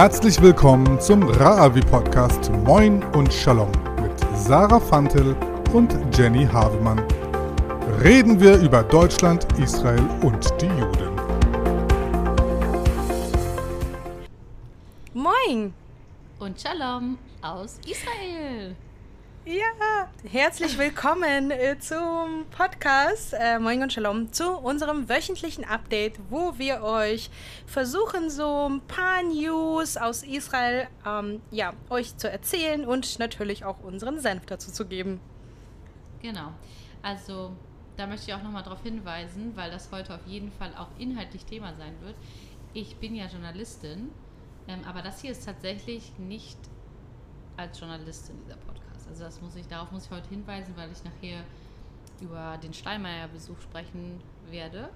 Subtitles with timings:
[0.00, 5.34] Herzlich willkommen zum Ra'avi Podcast Moin und Shalom mit Sarah Fantel
[5.72, 7.02] und Jenny Havemann.
[8.00, 11.16] Reden wir über Deutschland, Israel und die Juden.
[15.14, 15.74] Moin!
[16.38, 18.76] Und Shalom aus Israel.
[19.50, 26.58] Ja, herzlich willkommen äh, zum Podcast äh, Moin und Shalom zu unserem wöchentlichen Update, wo
[26.58, 27.30] wir euch
[27.64, 33.80] versuchen, so ein paar News aus Israel ähm, ja, euch zu erzählen und natürlich auch
[33.80, 35.18] unseren Senf dazu zu geben.
[36.20, 36.52] Genau.
[37.00, 37.56] Also,
[37.96, 41.46] da möchte ich auch nochmal darauf hinweisen, weil das heute auf jeden Fall auch inhaltlich
[41.46, 42.16] Thema sein wird.
[42.74, 44.10] Ich bin ja Journalistin,
[44.68, 46.58] ähm, aber das hier ist tatsächlich nicht
[47.56, 48.67] als Journalistin dieser Podcast.
[49.08, 51.42] Also das muss ich, darauf muss ich heute hinweisen, weil ich nachher
[52.20, 54.20] über den Steinmeier-Besuch sprechen
[54.50, 54.90] werde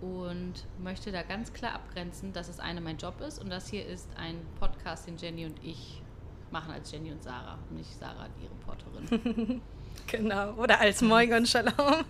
[0.00, 3.86] und möchte da ganz klar abgrenzen, dass es eine mein Job ist und das hier
[3.86, 6.02] ist ein Podcast, den Jenny und ich
[6.50, 9.62] machen als Jenny und Sarah, nicht Sarah, die Reporterin.
[10.06, 11.72] genau, oder als Moin und Shalom.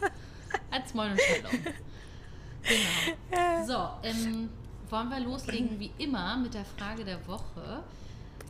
[0.71, 1.67] als Moin und Shalom.
[2.63, 3.65] Genau.
[3.65, 4.51] So, ähm,
[4.91, 7.83] wollen wir loslegen wie immer mit der Frage der Woche.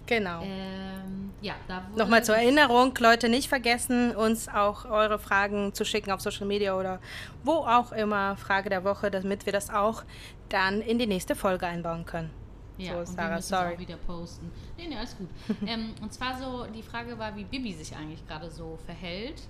[0.06, 0.40] Genau.
[0.42, 1.05] Ähm,
[1.42, 6.20] ja, da Nochmal zur Erinnerung, Leute, nicht vergessen, uns auch eure Fragen zu schicken auf
[6.20, 6.98] Social Media oder
[7.44, 10.04] wo auch immer, Frage der Woche, damit wir das auch
[10.48, 12.30] dann in die nächste Folge einbauen können.
[12.78, 13.74] Ja, so, und Sarah, wir sorry.
[13.74, 14.50] auch wieder posten.
[14.76, 15.28] Nee, nee, alles gut.
[15.66, 19.42] ähm, und zwar so, die Frage war, wie Bibi sich eigentlich gerade so verhält,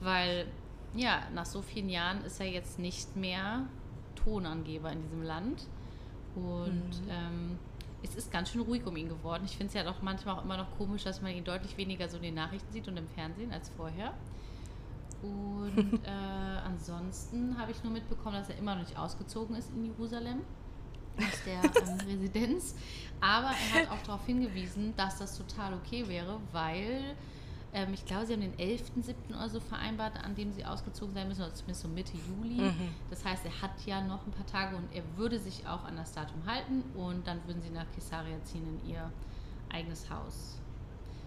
[0.00, 0.46] weil,
[0.94, 3.66] ja, nach so vielen Jahren ist er jetzt nicht mehr
[4.14, 5.66] Tonangeber in diesem Land.
[6.36, 7.10] Und mhm.
[7.10, 7.58] ähm,
[8.02, 9.42] es ist ganz schön ruhig um ihn geworden.
[9.44, 12.08] Ich finde es ja doch manchmal auch immer noch komisch, dass man ihn deutlich weniger
[12.08, 14.14] so in den Nachrichten sieht und im Fernsehen als vorher.
[15.22, 16.08] Und äh,
[16.64, 20.42] ansonsten habe ich nur mitbekommen, dass er immer noch nicht ausgezogen ist in Jerusalem
[21.16, 22.74] aus der ähm, Residenz.
[23.20, 27.16] Aber er hat auch darauf hingewiesen, dass das total okay wäre, weil
[27.72, 29.14] ähm, ich glaube, sie haben den 11.7.
[29.30, 32.62] oder so vereinbart, an dem sie ausgezogen sein müssen, oder zumindest so Mitte Juli.
[32.62, 32.94] Mhm.
[33.10, 35.96] Das heißt, er hat ja noch ein paar Tage und er würde sich auch an
[35.96, 39.10] das Datum halten und dann würden sie nach Kesaria ziehen in ihr
[39.70, 40.58] eigenes Haus.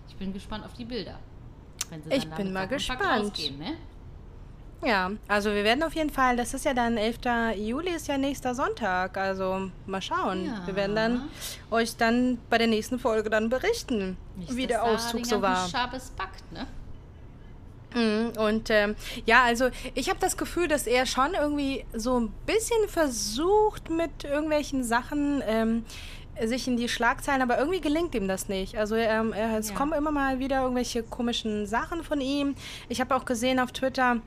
[0.07, 1.19] Ich bin gespannt auf die Bilder.
[1.89, 3.01] Wenn sie ich bin mal gespannt.
[3.01, 3.77] Rausgehen, ne?
[4.83, 7.19] Ja, also wir werden auf jeden Fall, das ist ja dann 11.
[7.55, 10.45] Juli, ist ja nächster Sonntag, also mal schauen.
[10.45, 10.65] Ja.
[10.65, 11.29] Wir werden dann
[11.69, 15.67] euch dann bei der nächsten Folge dann berichten, Nicht, wie der Auszug so war.
[15.67, 16.65] Schabes backt, ne?
[17.93, 22.31] Mhm, und ähm, ja, also ich habe das Gefühl, dass er schon irgendwie so ein
[22.45, 25.83] bisschen versucht mit irgendwelchen Sachen ähm,
[26.41, 28.77] sich in die Schlagzeilen, aber irgendwie gelingt ihm das nicht.
[28.77, 29.75] Also ähm, es ja.
[29.75, 32.55] kommen immer mal wieder irgendwelche komischen Sachen von ihm.
[32.87, 34.21] Ich habe auch gesehen auf Twitter,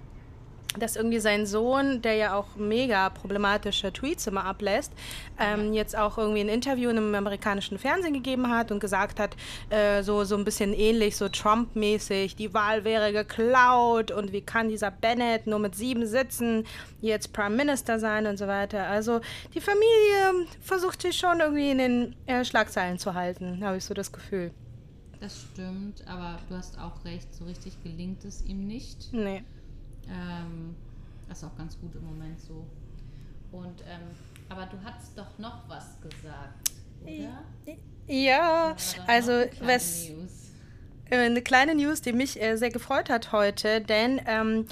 [0.78, 4.92] dass irgendwie sein Sohn, der ja auch mega problematische Tweets immer ablässt,
[5.38, 9.36] ähm, jetzt auch irgendwie ein Interview in einem amerikanischen Fernsehen gegeben hat und gesagt hat,
[9.70, 14.68] äh, so, so ein bisschen ähnlich, so Trump-mäßig, die Wahl wäre geklaut und wie kann
[14.68, 16.64] dieser Bennett nur mit sieben Sitzen
[17.00, 18.86] jetzt Prime Minister sein und so weiter.
[18.86, 19.20] Also
[19.54, 23.94] die Familie versucht sich schon irgendwie in den äh, Schlagzeilen zu halten, habe ich so
[23.94, 24.52] das Gefühl.
[25.20, 29.10] Das stimmt, aber du hast auch recht, so richtig gelingt es ihm nicht.
[29.12, 29.42] Nee.
[30.09, 30.75] Ähm,
[31.28, 32.66] das ist auch ganz gut im Moment so.
[33.53, 34.10] Und ähm,
[34.48, 36.70] aber du hast doch noch was gesagt,
[37.03, 37.42] oder?
[38.06, 38.76] Ja,
[39.06, 40.50] also was News?
[41.10, 44.66] Äh, eine kleine News, die mich äh, sehr gefreut hat heute, denn ähm,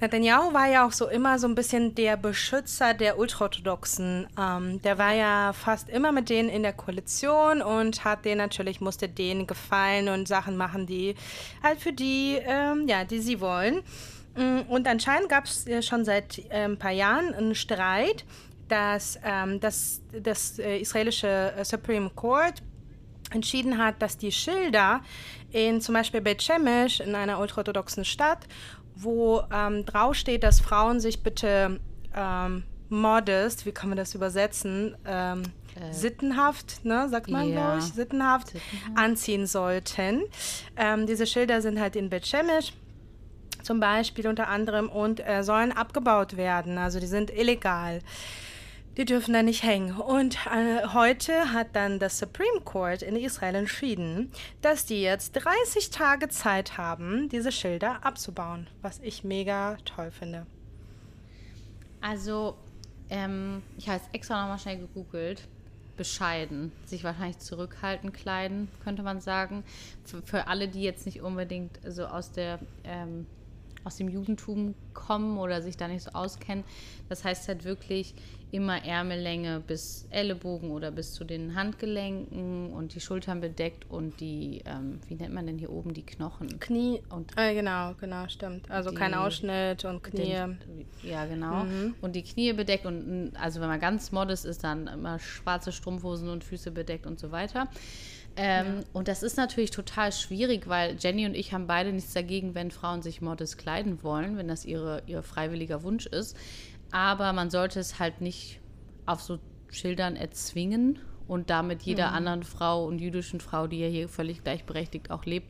[0.00, 4.26] Netanyahu war ja auch so immer so ein bisschen der Beschützer der Ultraorthodoxen.
[4.38, 8.82] Ähm, der war ja fast immer mit denen in der Koalition und hat denen natürlich,
[8.82, 11.14] musste denen gefallen und Sachen machen, die
[11.62, 13.82] halt für die, ähm, ja, die sie wollen.
[14.36, 18.24] Mm, und anscheinend gab es schon seit äh, ein paar Jahren einen Streit,
[18.68, 22.62] dass, ähm, dass das äh, israelische äh, Supreme Court
[23.30, 25.00] entschieden hat, dass die Schilder
[25.50, 28.46] in zum Beispiel Beit Shemesh, in einer ultraorthodoxen Stadt,
[28.94, 31.80] wo ähm, draufsteht, dass Frauen sich bitte
[32.14, 34.96] ähm, modest, wie kann man das übersetzen?
[35.04, 35.42] Ähm,
[35.74, 37.54] äh, sittenhaft, ne, sagt man, ja.
[37.54, 40.22] glaube ich, sittenhaft, sittenhaft, anziehen sollten.
[40.76, 42.72] Ähm, diese Schilder sind halt in Beit Shemesh
[43.66, 46.78] zum Beispiel unter anderem und äh, sollen abgebaut werden.
[46.78, 48.00] Also die sind illegal.
[48.96, 49.94] Die dürfen da nicht hängen.
[49.96, 54.30] Und äh, heute hat dann das Supreme Court in Israel entschieden,
[54.62, 60.46] dass die jetzt 30 Tage Zeit haben, diese Schilder abzubauen, was ich mega toll finde.
[62.00, 62.56] Also,
[63.10, 65.42] ähm, ich habe es extra nochmal schnell gegoogelt.
[65.96, 69.64] Bescheiden, sich wahrscheinlich zurückhalten, kleiden, könnte man sagen.
[70.04, 73.26] Für, für alle, die jetzt nicht unbedingt so aus der ähm,
[73.86, 76.64] aus dem Judentum kommen oder sich da nicht so auskennen.
[77.08, 78.14] Das heißt halt wirklich
[78.50, 84.62] immer Ärmellänge bis Ellenbogen oder bis zu den Handgelenken und die Schultern bedeckt und die,
[84.64, 86.58] ähm, wie nennt man denn hier oben, die Knochen?
[86.58, 87.02] Knie.
[87.10, 88.70] Und äh, genau, genau, stimmt.
[88.70, 90.34] Also die, kein Ausschnitt und Knie.
[90.34, 90.58] Den,
[91.02, 91.64] ja, genau.
[91.64, 91.94] Mhm.
[92.00, 96.28] Und die Knie bedeckt und also wenn man ganz modest ist, dann immer schwarze Strumpfhosen
[96.28, 97.68] und Füße bedeckt und so weiter.
[98.36, 98.84] Ähm, ja.
[98.92, 102.70] Und das ist natürlich total schwierig, weil Jenny und ich haben beide nichts dagegen, wenn
[102.70, 106.36] Frauen sich modest kleiden wollen, wenn das ihre, ihr freiwilliger Wunsch ist.
[106.92, 108.60] Aber man sollte es halt nicht
[109.06, 109.38] auf so
[109.70, 112.14] Schildern erzwingen und damit jeder mhm.
[112.14, 115.48] anderen Frau und jüdischen Frau, die ja hier völlig gleichberechtigt auch lebt,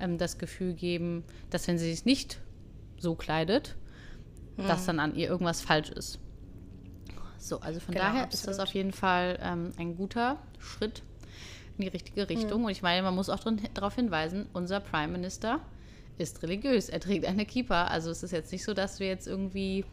[0.00, 2.40] ähm, das Gefühl geben, dass wenn sie sich nicht
[2.98, 3.76] so kleidet,
[4.56, 4.66] mhm.
[4.66, 6.18] dass dann an ihr irgendwas falsch ist.
[7.38, 8.34] So, also von genau, daher absolut.
[8.34, 11.02] ist das auf jeden Fall ähm, ein guter Schritt
[11.78, 12.60] in die richtige Richtung.
[12.60, 12.66] Mhm.
[12.66, 13.40] Und ich meine, man muss auch
[13.74, 15.60] darauf hinweisen, unser Prime Minister
[16.18, 16.88] ist religiös.
[16.88, 17.86] Er trägt eine Kippa.
[17.86, 19.84] Also es ist jetzt nicht so, dass wir jetzt irgendwie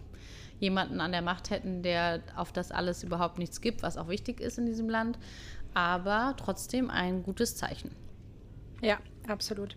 [0.60, 4.39] jemanden an der Macht hätten, der auf das alles überhaupt nichts gibt, was auch wichtig
[4.39, 5.18] ist in diesem Land.
[5.74, 7.92] Aber trotzdem ein gutes Zeichen.
[8.81, 9.75] Ja, absolut.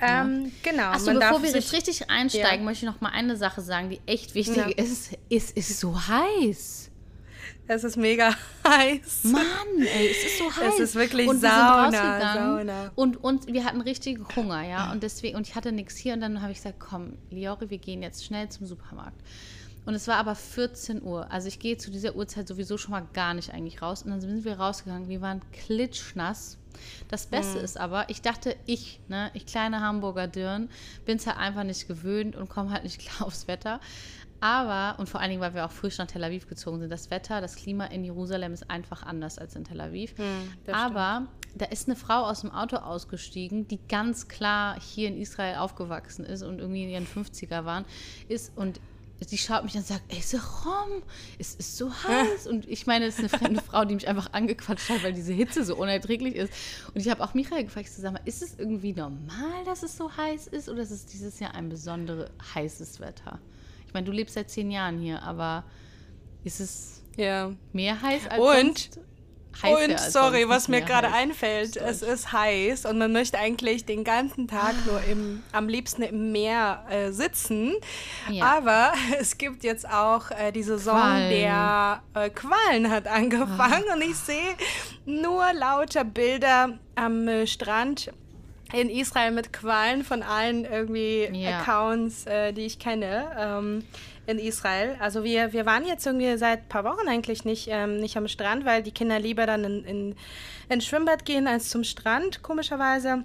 [0.00, 0.22] Ja.
[0.22, 0.84] Ähm, genau.
[0.84, 2.64] Achso, bevor wir jetzt richtig einsteigen, ja.
[2.64, 4.84] möchte ich noch mal eine Sache sagen, die echt wichtig ja.
[4.84, 5.16] ist.
[5.30, 6.90] Es ist so heiß.
[7.66, 8.34] Es ist mega
[8.66, 9.24] heiß.
[9.24, 9.42] Mann,
[9.78, 10.74] ey, es ist so heiß.
[10.74, 12.92] Es ist wirklich und Sauna, wir sind Sauna.
[12.94, 14.92] Und, und wir hatten richtig Hunger, ja.
[14.92, 16.14] Und deswegen, und ich hatte nichts hier.
[16.14, 19.20] Und dann habe ich gesagt, komm, Liori, wir gehen jetzt schnell zum Supermarkt.
[19.86, 21.30] Und es war aber 14 Uhr.
[21.30, 24.02] Also ich gehe zu dieser Uhrzeit sowieso schon mal gar nicht eigentlich raus.
[24.02, 25.08] Und dann sind wir rausgegangen.
[25.08, 26.58] Wir waren klitschnass.
[27.08, 27.64] Das Beste mhm.
[27.64, 30.68] ist aber, ich dachte, ich, ne, ich kleine Hamburger Dirn,
[31.06, 33.80] bin es halt einfach nicht gewöhnt und komme halt nicht klar aufs Wetter.
[34.40, 37.10] Aber, und vor allen Dingen, weil wir auch frisch nach Tel Aviv gezogen sind, das
[37.10, 40.16] Wetter, das Klima in Jerusalem ist einfach anders als in Tel Aviv.
[40.18, 45.20] Mhm, Aber da ist eine Frau aus dem Auto ausgestiegen, die ganz klar hier in
[45.20, 47.84] Israel aufgewachsen ist und irgendwie in ihren 50er waren,
[48.28, 48.80] ist und
[49.24, 51.02] sie schaut mich an und sagt, ey, Serom,
[51.38, 52.46] es ist so heiß.
[52.50, 55.32] Und ich meine, es ist eine fremde Frau, die mich einfach angequatscht hat, weil diese
[55.32, 56.52] Hitze so unerträglich ist.
[56.92, 60.14] Und ich habe auch Michael gefragt, sag mal, ist es irgendwie normal, dass es so
[60.14, 63.38] heiß ist oder ist es dieses Jahr ein besonders heißes Wetter?
[63.96, 65.64] Meine, du lebst seit zehn Jahren hier, aber
[66.44, 67.50] ist es ja.
[67.72, 69.00] mehr heiß als Und sonst?
[69.62, 74.48] und sorry, was mir gerade einfällt, es ist heiß und man möchte eigentlich den ganzen
[74.48, 77.72] Tag nur im, am liebsten im Meer äh, sitzen.
[78.30, 78.58] Ja.
[78.58, 81.30] Aber es gibt jetzt auch äh, die Saison Quallen.
[81.30, 83.94] der äh, Quallen hat angefangen oh.
[83.94, 84.56] und ich sehe
[85.06, 88.12] nur lauter Bilder am äh, Strand
[88.72, 91.60] in Israel mit Qualen von allen irgendwie ja.
[91.60, 93.30] Accounts, äh, die ich kenne.
[93.38, 93.84] Ähm,
[94.26, 94.96] in Israel.
[94.98, 98.28] Also wir, wir waren jetzt irgendwie seit ein paar Wochen eigentlich nicht, ähm, nicht am
[98.28, 100.14] Strand, weil die Kinder lieber dann in, in,
[100.68, 103.22] ins Schwimmbad gehen als zum Strand, komischerweise.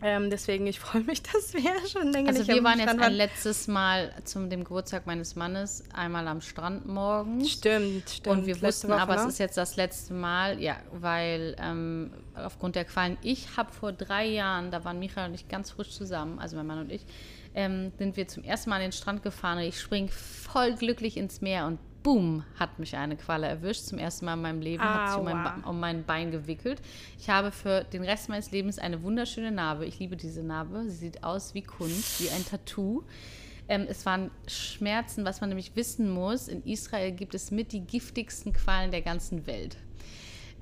[0.00, 3.12] Ähm, deswegen, ich freue mich, dass wir schon länger also nicht wir waren jetzt ein
[3.12, 7.50] letztes Mal zum dem Geburtstag meines Mannes einmal am Strand morgens.
[7.50, 8.26] Stimmt, stimmt.
[8.26, 9.22] Und wir wussten Woche, aber, ne?
[9.22, 13.92] es ist jetzt das letzte Mal, ja, weil ähm, aufgrund der Qualen, ich habe vor
[13.92, 17.04] drei Jahren, da waren Michael und ich ganz frisch zusammen, also mein Mann und ich,
[17.54, 21.16] ähm, sind wir zum ersten Mal an den Strand gefahren und ich spring voll glücklich
[21.16, 23.84] ins Meer und boom, hat mich eine Qualle erwischt.
[23.84, 26.80] Zum ersten Mal in meinem Leben hat sie um mein, um mein, Bein gewickelt.
[27.18, 29.84] Ich habe für den Rest meines Lebens eine wunderschöne Narbe.
[29.86, 30.84] Ich liebe diese Narbe.
[30.84, 33.04] Sie sieht aus wie Kunst, wie ein Tattoo.
[33.68, 36.48] Ähm, es waren Schmerzen, was man nämlich wissen muss.
[36.48, 39.76] In Israel gibt es mit die giftigsten Qualen der ganzen Welt.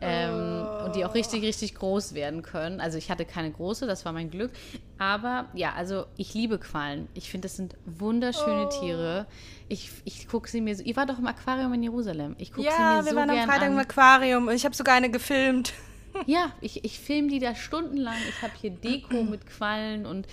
[0.00, 0.84] Ähm, oh.
[0.84, 2.80] Und die auch richtig, richtig groß werden können.
[2.80, 4.50] Also ich hatte keine große, das war mein Glück.
[4.98, 7.08] Aber ja, also ich liebe Quallen.
[7.14, 8.80] Ich finde, das sind wunderschöne oh.
[8.80, 9.26] Tiere.
[9.68, 10.82] Ich, ich gucke sie mir so.
[10.82, 12.36] Ihr wart doch im Aquarium in Jerusalem.
[12.38, 13.72] Ich gucke ja, sie mir so wir waren am Freitag an.
[13.72, 15.72] im Aquarium und ich habe sogar eine gefilmt.
[16.24, 18.16] Ja, ich, ich filme die da stundenlang.
[18.30, 20.26] Ich habe hier Deko mit Quallen und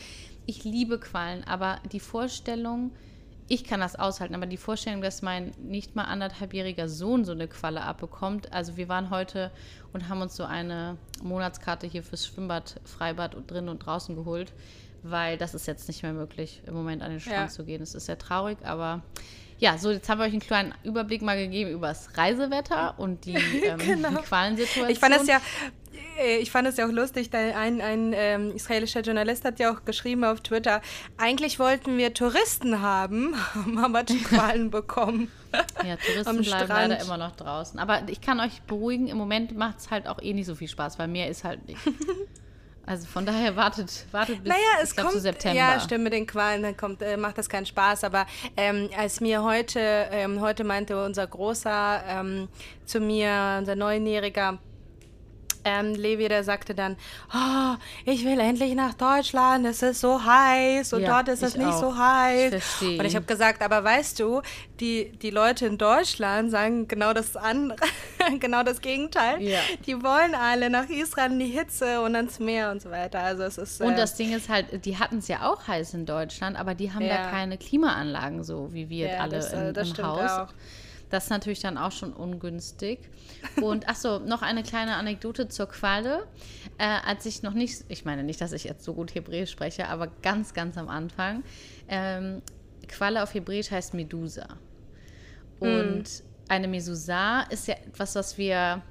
[0.46, 1.44] ich liebe Quallen.
[1.44, 2.92] Aber die Vorstellung,
[3.48, 7.48] ich kann das aushalten, aber die Vorstellung, dass mein nicht mal anderthalbjähriger Sohn so eine
[7.48, 8.52] Qualle abbekommt.
[8.54, 9.52] Also wir waren heute
[9.92, 14.54] und haben uns so eine Monatskarte hier fürs Schwimmbad, Freibad und drin und draußen geholt,
[15.04, 17.48] weil das ist jetzt nicht mehr möglich, im Moment an den Strand ja.
[17.48, 17.82] zu gehen.
[17.82, 19.02] Es ist sehr traurig, aber
[19.60, 23.26] ja, so jetzt haben wir euch einen kleinen Überblick mal gegeben über das Reisewetter und
[23.26, 24.10] die, ähm, genau.
[24.10, 24.90] die Qualensituation.
[24.90, 25.40] Ich fand es ja
[26.40, 30.24] ich fand es ja auch lustig, ein, ein ähm, israelischer Journalist hat ja auch geschrieben
[30.24, 30.82] auf Twitter,
[31.18, 35.32] eigentlich wollten wir Touristen haben, haben aber Qualen bekommen.
[35.86, 36.70] Ja, Touristen bleiben Strand.
[36.70, 37.80] leider immer noch draußen.
[37.80, 40.68] Aber ich kann euch beruhigen, im Moment macht es halt auch eh nicht so viel
[40.68, 41.80] Spaß, weil mehr ist halt nicht.
[42.86, 45.58] Also von daher wartet, wartet bis naja, es glaub, kommt, zu September.
[45.58, 48.04] Ja, stimmt, mit den Qualen dann kommt, äh, macht das keinen Spaß.
[48.04, 48.26] Aber
[48.58, 52.50] ähm, als mir heute, ähm, heute meinte unser Großer ähm,
[52.84, 54.60] zu mir, unser Neunjähriger,
[55.66, 56.98] ähm, Levi, der sagte dann,
[57.34, 61.56] oh, ich will endlich nach Deutschland, es ist so heiß und ja, dort ist es
[61.56, 61.80] nicht auch.
[61.80, 62.54] so heiß.
[62.82, 64.42] Ich und ich habe gesagt, aber weißt du,
[64.80, 67.78] die, die Leute in Deutschland sagen genau das andere,
[68.40, 69.42] genau das Gegenteil.
[69.42, 69.60] Ja.
[69.86, 73.20] Die wollen alle nach Israel in die Hitze und ans Meer und so weiter.
[73.20, 75.94] Also es ist, äh und das Ding ist halt, die hatten es ja auch heiß
[75.94, 77.18] in Deutschland, aber die haben ja.
[77.18, 80.32] da keine Klimaanlagen so, wie wir alle das, äh, in, im Haus.
[80.32, 80.54] Auch.
[81.14, 83.08] Das ist natürlich dann auch schon ungünstig.
[83.62, 86.26] Und achso, noch eine kleine Anekdote zur Qualle.
[86.80, 89.90] Äh, als ich noch nicht, ich meine nicht, dass ich jetzt so gut Hebräisch spreche,
[89.90, 91.44] aber ganz, ganz am Anfang.
[91.88, 92.42] Ähm,
[92.88, 94.58] Qualle auf Hebräisch heißt Medusa.
[95.60, 96.24] Und mm.
[96.48, 98.82] eine Medusa ist ja etwas, was wir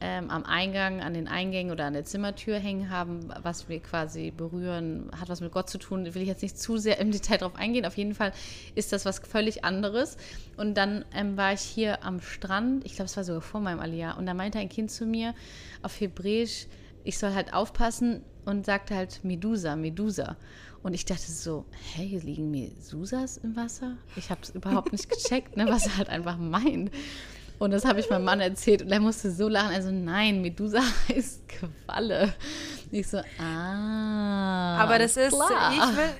[0.00, 4.30] ähm, am Eingang, an den Eingängen oder an der Zimmertür hängen haben, was wir quasi
[4.30, 6.14] berühren, hat was mit Gott zu tun.
[6.14, 7.84] Will ich jetzt nicht zu sehr im Detail drauf eingehen.
[7.84, 8.32] Auf jeden Fall
[8.74, 10.16] ist das was völlig anderes.
[10.56, 13.80] Und dann ähm, war ich hier am Strand, ich glaube, es war sogar vor meinem
[13.80, 15.34] Aliyah, und da meinte ein Kind zu mir
[15.82, 16.66] auf Hebräisch,
[17.04, 20.36] ich soll halt aufpassen und sagte halt Medusa, Medusa.
[20.82, 21.64] Und ich dachte so,
[21.94, 23.96] hey, hier liegen Medusas im Wasser?
[24.14, 26.90] Ich habe es überhaupt nicht gecheckt, ne, was er halt einfach meint.
[27.58, 29.74] Und das habe ich meinem Mann erzählt und er musste so lachen.
[29.74, 31.42] Also nein, Medusa heißt
[31.86, 32.34] Qualle.
[32.90, 34.76] Ich so, ah.
[34.78, 35.72] Aber das ist, klar.
[35.72, 36.14] ich will,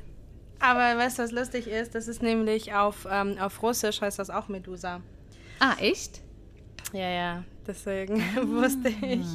[0.59, 1.95] aber weißt du, was lustig ist?
[1.95, 5.01] Das ist nämlich auf, ähm, auf Russisch heißt das auch Medusa.
[5.61, 6.21] Ah, echt?
[6.93, 7.45] Ja, ja.
[7.67, 9.27] Deswegen ah, wusste ich,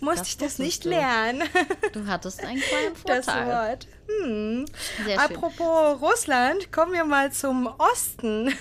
[0.00, 0.90] musste das ich das nicht du.
[0.90, 1.42] lernen.
[1.92, 3.22] Du hattest einen kleinen Vorteil.
[3.26, 3.88] Das Wort.
[4.06, 4.66] Hm.
[5.16, 8.52] Apropos Russland, kommen wir mal zum Osten.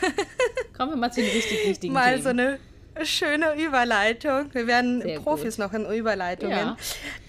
[0.77, 2.23] Kommen wir mal zu den richtig wichtigen Mal Themen.
[2.23, 2.59] so eine
[3.03, 4.53] Schöne Überleitung.
[4.53, 5.65] Wir werden Sehr Profis gut.
[5.65, 6.57] noch in Überleitungen.
[6.57, 6.77] Ja.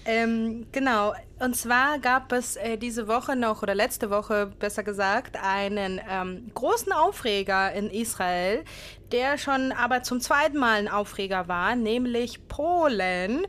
[0.05, 1.13] Ähm, genau.
[1.39, 6.51] Und zwar gab es äh, diese Woche noch, oder letzte Woche besser gesagt, einen ähm,
[6.53, 8.63] großen Aufreger in Israel,
[9.11, 13.45] der schon aber zum zweiten Mal ein Aufreger war, nämlich Polen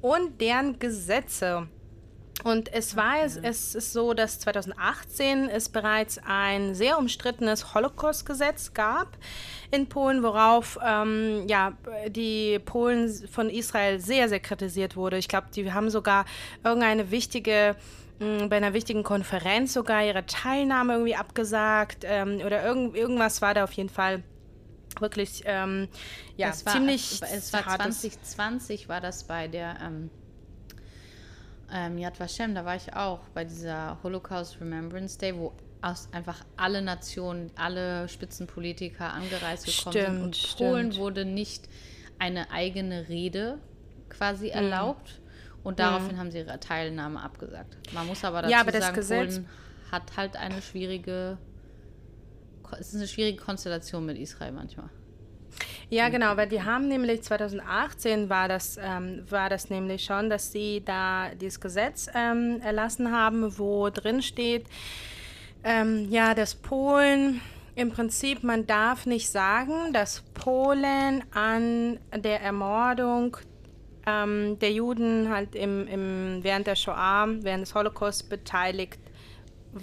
[0.00, 1.68] und deren Gesetze.
[2.44, 8.74] Und es war es, es ist so, dass 2018 es bereits ein sehr umstrittenes Holocaust-Gesetz
[8.74, 9.16] gab
[9.70, 11.72] in Polen, worauf ähm, ja,
[12.08, 15.18] die Polen von Israel sehr, sehr kritisiert wurde.
[15.18, 16.24] Ich glaube, die haben sogar
[16.62, 17.74] irgendeine wichtige
[18.20, 23.54] mm, bei einer wichtigen Konferenz sogar ihre Teilnahme irgendwie abgesagt ähm, oder irgend, irgendwas war
[23.54, 24.22] da auf jeden Fall
[25.00, 25.88] wirklich ähm,
[26.36, 27.20] ja, es war, ziemlich.
[27.22, 30.10] Es war 2020 war das bei der ähm,
[31.72, 36.44] ähm, Yad Vashem, da war ich auch bei dieser Holocaust Remembrance Day, wo aus einfach
[36.56, 40.22] alle Nationen, alle Spitzenpolitiker angereist gekommen stimmt, sind.
[40.22, 40.58] Und stimmt.
[40.58, 41.68] Polen wurde nicht
[42.18, 43.58] eine eigene Rede
[44.08, 44.52] quasi mhm.
[44.52, 45.20] erlaubt.
[45.62, 46.20] Und daraufhin mhm.
[46.20, 47.76] haben sie ihre Teilnahme abgesagt.
[47.92, 49.48] Man muss aber dazu ja, aber sagen, Gesetz Polen
[49.90, 51.38] hat halt eine schwierige,
[52.78, 54.90] es ist eine schwierige Konstellation mit Israel manchmal.
[55.88, 60.50] Ja, genau, weil die haben nämlich 2018 war das, ähm, war das nämlich schon, dass
[60.50, 64.66] sie da dieses Gesetz ähm, erlassen haben, wo drin steht,
[65.62, 67.40] ähm, ja, dass Polen
[67.76, 73.36] im Prinzip, man darf nicht sagen, dass Polen an der Ermordung
[74.06, 78.98] ähm, der Juden halt im, im, während der Shoah, während des Holocaust beteiligt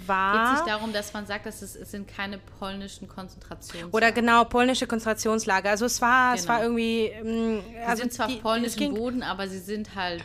[0.06, 0.50] war.
[0.50, 3.94] Geht sich darum, dass man sagt, dass es, es sind keine polnischen Konzentrationslager.
[3.94, 5.70] Oder genau, polnische Konzentrationslager.
[5.70, 6.42] Also es war, genau.
[6.42, 6.68] es war genau.
[6.68, 7.06] irgendwie.
[7.06, 10.24] Ähm, also sie sind zwar auf polnischem Boden, aber sie sind halt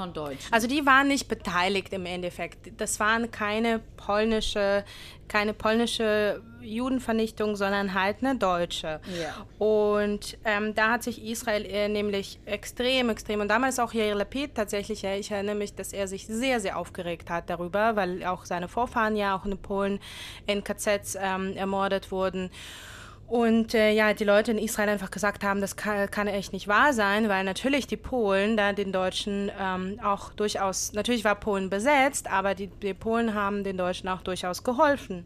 [0.00, 0.52] von Deutschen.
[0.52, 2.80] Also die waren nicht beteiligt im Endeffekt.
[2.80, 4.84] Das waren keine polnische,
[5.30, 9.00] keine polnische Judenvernichtung, sondern halt eine deutsche.
[9.20, 9.46] Ja.
[9.64, 14.56] Und ähm, da hat sich Israel äh, nämlich extrem, extrem, und damals auch Yair Lapid
[14.56, 18.44] tatsächlich, ja, ich erinnere mich, dass er sich sehr, sehr aufgeregt hat darüber, weil auch
[18.44, 20.00] seine Vorfahren ja auch in Polen
[20.48, 22.50] in KZs ähm, ermordet wurden.
[23.30, 26.66] Und äh, ja, die Leute in Israel einfach gesagt haben, das kann, kann, echt nicht
[26.66, 31.70] wahr sein, weil natürlich die Polen da den Deutschen ähm, auch durchaus, natürlich war Polen
[31.70, 35.24] besetzt, aber die, die, Polen haben den Deutschen auch durchaus geholfen.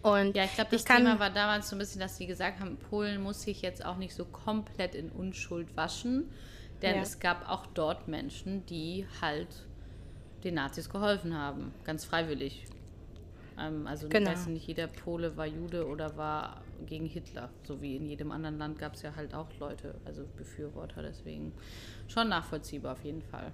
[0.00, 2.60] Und ja, ich glaube, das kann, Thema war damals so ein bisschen, dass sie gesagt
[2.60, 6.30] haben, Polen muss sich jetzt auch nicht so komplett in Unschuld waschen,
[6.80, 7.02] denn ja.
[7.02, 9.48] es gab auch dort Menschen, die halt
[10.44, 12.64] den Nazis geholfen haben, ganz freiwillig.
[13.58, 14.30] Ähm, also genau.
[14.48, 17.50] nicht jeder Pole war Jude oder war gegen Hitler.
[17.64, 21.02] So wie in jedem anderen Land gab es ja halt auch Leute, also Befürworter.
[21.02, 21.52] Deswegen
[22.08, 23.52] schon nachvollziehbar auf jeden Fall.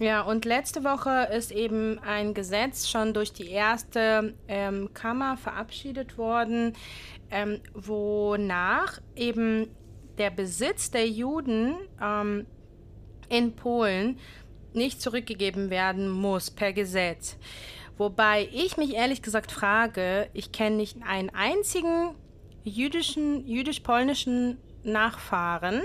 [0.00, 6.16] Ja, und letzte Woche ist eben ein Gesetz schon durch die erste ähm, Kammer verabschiedet
[6.16, 6.72] worden,
[7.30, 9.68] ähm, wonach eben
[10.18, 12.46] der Besitz der Juden ähm,
[13.28, 14.18] in Polen
[14.72, 17.36] nicht zurückgegeben werden muss per Gesetz.
[17.98, 22.14] Wobei ich mich ehrlich gesagt frage, ich kenne nicht einen einzigen
[22.64, 25.82] jüdischen, jüdisch-polnischen Nachfahren,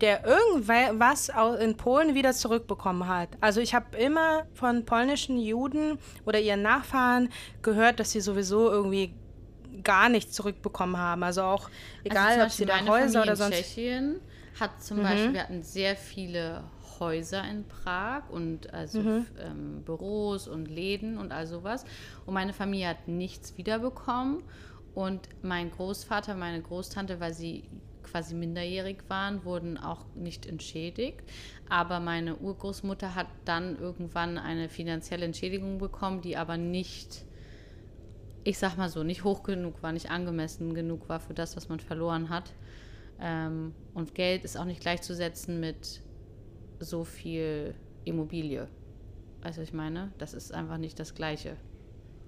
[0.00, 1.30] der irgendwas
[1.60, 3.30] in Polen wieder zurückbekommen hat.
[3.40, 7.30] Also ich habe immer von polnischen Juden oder ihren Nachfahren
[7.62, 9.12] gehört, dass sie sowieso irgendwie
[9.82, 11.22] gar nichts zurückbekommen haben.
[11.22, 11.72] Also auch also
[12.04, 13.56] egal, also ob sie da Häuser oder sonst.
[13.56, 14.20] Tschechien
[14.58, 15.02] hat zum mhm.
[15.02, 16.64] Beispiel, wir hatten sehr viele
[17.00, 19.26] Häuser in Prag und also mhm.
[19.40, 21.84] ähm, Büros und Läden und all sowas.
[22.26, 24.42] Und meine Familie hat nichts wiederbekommen.
[24.98, 27.62] Und mein Großvater, meine Großtante, weil sie
[28.02, 31.22] quasi minderjährig waren, wurden auch nicht entschädigt.
[31.68, 37.24] Aber meine Urgroßmutter hat dann irgendwann eine finanzielle Entschädigung bekommen, die aber nicht,
[38.42, 41.68] ich sag mal so, nicht hoch genug war, nicht angemessen genug war für das, was
[41.68, 42.52] man verloren hat.
[43.20, 46.02] Ähm, und Geld ist auch nicht gleichzusetzen mit
[46.80, 48.66] so viel Immobilie.
[49.42, 51.56] Also ich meine, das ist einfach nicht das Gleiche.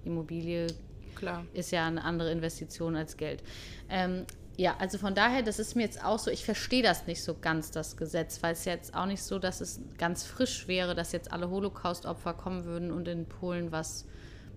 [0.04, 0.68] Immobilie
[1.14, 1.44] Klar.
[1.52, 3.42] ist ja eine andere Investition als Geld.
[3.88, 4.26] Ähm,
[4.56, 7.34] ja, also von daher, das ist mir jetzt auch so, ich verstehe das nicht so
[7.34, 11.12] ganz, das Gesetz, weil es jetzt auch nicht so, dass es ganz frisch wäre, dass
[11.12, 14.06] jetzt alle Holocaust-Opfer kommen würden und in Polen was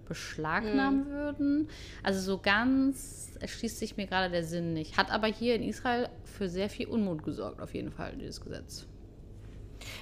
[0.05, 1.11] beschlagnahmen mhm.
[1.11, 1.69] würden.
[2.03, 4.97] Also so ganz erschließt sich mir gerade der Sinn nicht.
[4.97, 8.85] Hat aber hier in Israel für sehr viel Unmut gesorgt, auf jeden Fall, dieses Gesetz.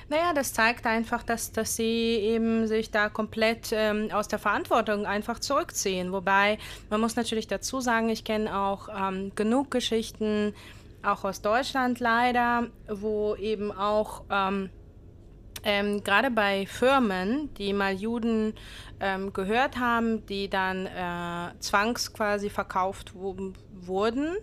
[0.10, 5.06] Naja, das zeigt einfach, dass, dass sie eben sich da komplett ähm, aus der Verantwortung
[5.06, 6.12] einfach zurückziehen.
[6.12, 6.58] Wobei,
[6.90, 10.54] man muss natürlich dazu sagen, ich kenne auch ähm, genug Geschichten,
[11.04, 14.70] auch aus Deutschland leider, wo eben auch ähm,
[15.64, 18.54] ähm, gerade bei Firmen, die mal Juden
[19.00, 24.36] ähm, gehört haben, die dann äh, zwangs quasi verkauft wurden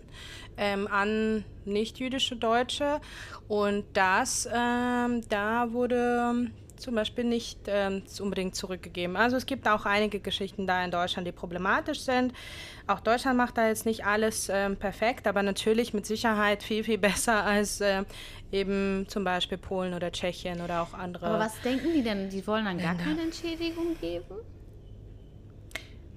[0.58, 3.00] ähm, an nicht-jüdische Deutsche.
[3.46, 9.16] Und das, ähm, da wurde zum Beispiel nicht ähm, unbedingt zurückgegeben.
[9.16, 12.32] Also es gibt auch einige Geschichten da in Deutschland, die problematisch sind.
[12.86, 16.98] Auch Deutschland macht da jetzt nicht alles ähm, perfekt, aber natürlich mit Sicherheit viel, viel
[17.08, 18.04] besser als äh,
[18.52, 21.26] eben zum Beispiel Polen oder Tschechien oder auch andere.
[21.26, 22.30] Aber was denken die denn?
[22.30, 24.36] Die wollen dann gar keine Entschädigung geben?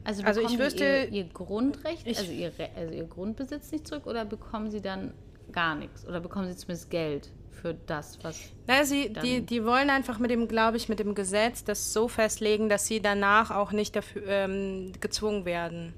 [0.03, 4.07] Also, also ich wüsste, ihr, ihr Grundrecht, ich, also, ihr, also ihr Grundbesitz nicht zurück
[4.07, 5.13] oder bekommen sie dann
[5.51, 6.07] gar nichts?
[6.07, 8.51] Oder bekommen sie zumindest Geld für das, was.
[8.67, 12.07] Na, sie, die, die wollen einfach mit dem, glaube ich, mit dem Gesetz das so
[12.07, 15.93] festlegen, dass sie danach auch nicht dafür ähm, gezwungen werden.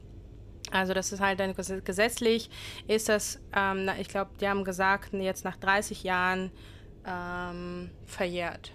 [0.72, 2.50] Also das ist halt dann gesetzlich
[2.88, 6.52] ist das, ähm, ich glaube, die haben gesagt, jetzt nach 30 Jahren
[7.06, 8.72] ähm, verjährt.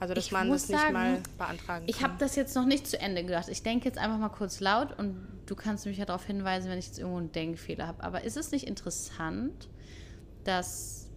[0.00, 1.88] Also, dass ich man das nicht sagen, mal beantragen kann.
[1.88, 3.48] Ich habe das jetzt noch nicht zu Ende gedacht.
[3.48, 6.78] Ich denke jetzt einfach mal kurz laut und du kannst mich ja darauf hinweisen, wenn
[6.78, 8.02] ich jetzt irgendwo einen Denkfehler habe.
[8.04, 9.68] Aber ist es nicht interessant,
[10.44, 11.10] dass,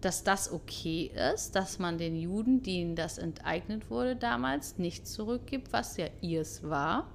[0.00, 5.72] dass das okay ist, dass man den Juden, denen das enteignet wurde damals, nicht zurückgibt,
[5.72, 7.10] was ja ihrs war?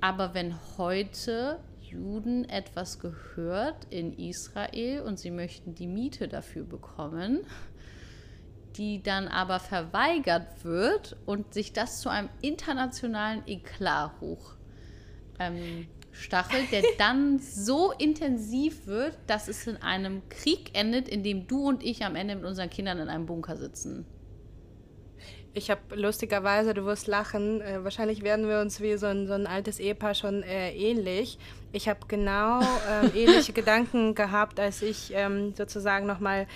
[0.00, 7.42] Aber wenn heute Juden etwas gehört in Israel und sie möchten die Miete dafür bekommen,
[8.76, 14.54] die dann aber verweigert wird und sich das zu einem internationalen Eklat hoch
[15.38, 21.46] ähm, stachelt, der dann so intensiv wird, dass es in einem Krieg endet, in dem
[21.46, 24.06] du und ich am Ende mit unseren Kindern in einem Bunker sitzen.
[25.54, 29.34] Ich habe lustigerweise, du wirst lachen, äh, wahrscheinlich werden wir uns wie so ein, so
[29.34, 31.38] ein altes Ehepaar schon äh, ähnlich.
[31.72, 36.46] Ich habe genau äh, ähnliche Gedanken gehabt, als ich ähm, sozusagen nochmal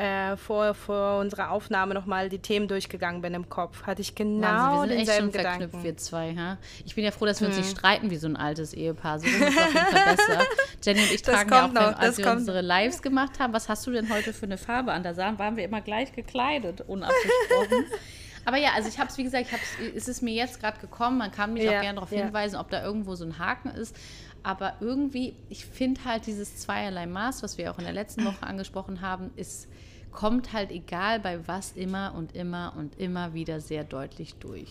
[0.00, 4.46] äh, vor, vor unserer Aufnahme nochmal die Themen durchgegangen bin im Kopf, hatte ich genau
[4.46, 5.58] Wahnsinn, wir sind denselben echt schon Gedanken.
[5.58, 6.36] verknüpft, wir zwei.
[6.36, 6.58] Ha?
[6.86, 7.64] Ich bin ja froh, dass wir uns hm.
[7.64, 9.18] nicht streiten wie so ein altes Ehepaar.
[9.18, 10.42] So ist es auf jeden Fall besser.
[10.82, 12.38] Jenny und ich das tragen ja auch, noch, als wir kommt.
[12.38, 15.02] unsere Lives gemacht haben, was hast du denn heute für eine Farbe an?
[15.02, 17.84] Da sahen, waren wir immer gleich gekleidet, unabgesprochen.
[18.46, 19.48] Aber ja, also ich habe es, wie gesagt,
[19.82, 21.18] ich es ist mir jetzt gerade gekommen.
[21.18, 22.24] Man kann mich ja, auch gerne darauf ja.
[22.24, 23.94] hinweisen, ob da irgendwo so ein Haken ist.
[24.42, 28.46] Aber irgendwie, ich finde halt dieses zweierlei Maß, was wir auch in der letzten Woche
[28.46, 29.68] angesprochen haben, ist
[30.12, 34.70] kommt halt egal bei was immer und immer und immer wieder sehr deutlich durch.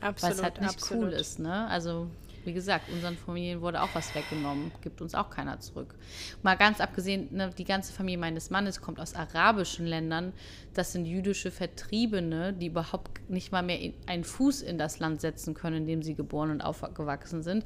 [0.00, 0.36] Absolut.
[0.36, 1.04] Es halt nicht absolut.
[1.04, 1.66] cool ist, ne?
[1.68, 2.08] Also,
[2.44, 5.94] wie gesagt, unseren Familien wurde auch was weggenommen, gibt uns auch keiner zurück.
[6.42, 10.32] Mal ganz abgesehen, ne, die ganze Familie meines Mannes kommt aus arabischen Ländern.
[10.72, 15.54] Das sind jüdische Vertriebene, die überhaupt nicht mal mehr einen Fuß in das Land setzen
[15.54, 17.64] können, in dem sie geboren und aufgewachsen sind.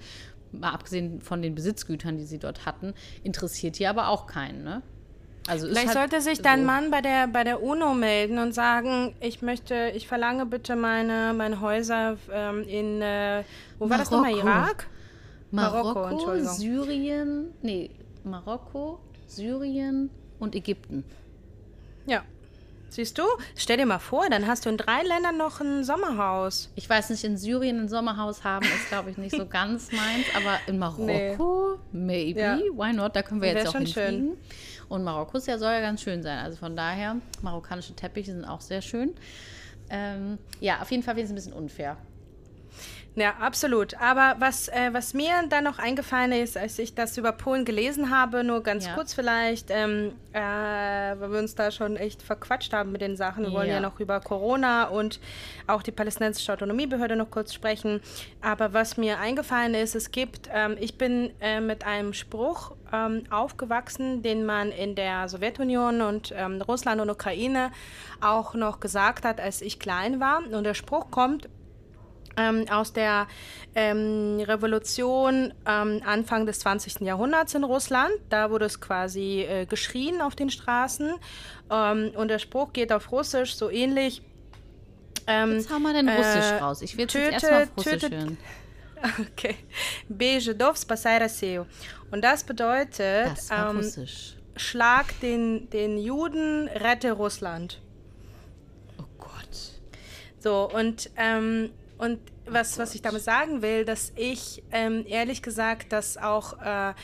[0.53, 4.83] Mal abgesehen von den Besitzgütern, die sie dort hatten, interessiert hier aber auch keinen, ne?
[5.47, 6.67] Also Vielleicht halt sollte sich dein so.
[6.67, 11.35] Mann bei der, bei der UNO melden und sagen, ich möchte, ich verlange bitte meine,
[11.37, 13.43] meine Häuser ähm, in, äh,
[13.79, 13.91] wo Marokko.
[13.91, 14.87] war das nochmal, Irak?
[15.51, 17.91] Marokko, Marokko Syrien, nee,
[18.25, 21.05] Marokko, Syrien und Ägypten.
[22.07, 22.23] Ja,
[22.93, 23.23] Siehst du?
[23.57, 26.69] Stell dir mal vor, dann hast du in drei Ländern noch ein Sommerhaus.
[26.75, 30.27] Ich weiß nicht, in Syrien ein Sommerhaus haben ist, glaube ich, nicht so ganz meins,
[30.37, 32.35] aber in Marokko, nee.
[32.35, 32.59] maybe, ja.
[32.75, 33.17] why not?
[33.17, 34.37] Da können wir jetzt auch hinfliegen.
[34.37, 34.37] Schön.
[34.93, 36.39] Und Marokko ja, soll ja ganz schön sein.
[36.41, 39.15] Also von daher, marokkanische Teppiche sind auch sehr schön.
[39.89, 41.97] Ähm, ja, auf jeden Fall finde ich es ein bisschen unfair.
[43.15, 43.95] Ja, absolut.
[44.01, 48.11] Aber was, äh, was mir dann noch eingefallen ist, als ich das über Polen gelesen
[48.11, 48.95] habe, nur ganz ja.
[48.95, 53.45] kurz vielleicht, ähm, äh, weil wir uns da schon echt verquatscht haben mit den Sachen.
[53.45, 53.75] Wir wollen ja.
[53.75, 55.21] ja noch über Corona und
[55.67, 58.01] auch die palästinensische Autonomiebehörde noch kurz sprechen.
[58.41, 63.25] Aber was mir eingefallen ist, es gibt, ähm, ich bin äh, mit einem Spruch ähm,
[63.31, 67.73] aufgewachsen, den man in der Sowjetunion und ähm, Russland und Ukraine
[68.23, 70.43] auch noch gesagt hat, als ich klein war.
[70.51, 71.51] Und der Spruch kommt,
[72.37, 73.27] ähm, aus der
[73.75, 77.01] ähm, Revolution ähm, Anfang des 20.
[77.01, 78.13] Jahrhunderts in Russland.
[78.29, 81.15] Da wurde es quasi äh, geschrien auf den Straßen.
[81.71, 84.23] Ähm, und der Spruch geht auf Russisch so ähnlich.
[85.27, 86.83] Ähm, jetzt haben wir den äh, Russisch äh, raus.
[86.83, 88.39] Ich will töte, jetzt erstmal auf Russisch hören.
[89.33, 89.57] Okay.
[90.09, 91.67] Bejidov spasai Raseo.
[92.13, 94.37] Und das bedeutet, das ähm, Russisch.
[94.55, 97.81] schlag den, den Juden, rette Russland.
[99.01, 99.81] Oh Gott.
[100.39, 101.71] So, und ähm,
[102.03, 106.95] und was, was ich damit sagen will, dass ich ähm, ehrlich gesagt, dass auch äh,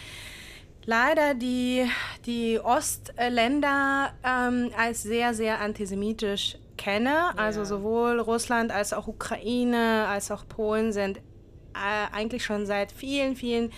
[0.87, 1.88] leider die,
[2.26, 7.11] die Ostländer ähm, als sehr, sehr antisemitisch kenne.
[7.11, 7.32] Ja.
[7.37, 13.37] Also sowohl Russland als auch Ukraine als auch Polen sind äh, eigentlich schon seit vielen,
[13.37, 13.70] vielen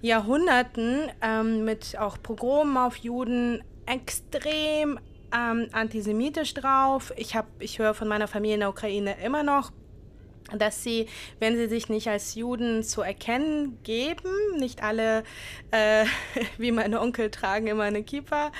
[0.00, 4.98] Jahrhunderten ähm, mit auch Pogromen auf Juden extrem
[5.32, 7.12] ähm, antisemitisch drauf.
[7.16, 9.70] Ich, ich höre von meiner Familie in der Ukraine immer noch
[10.56, 11.06] dass sie,
[11.40, 15.24] wenn sie sich nicht als Juden zu erkennen geben, nicht alle,
[15.70, 16.04] äh,
[16.58, 18.52] wie meine Onkel, tragen immer eine Kippa.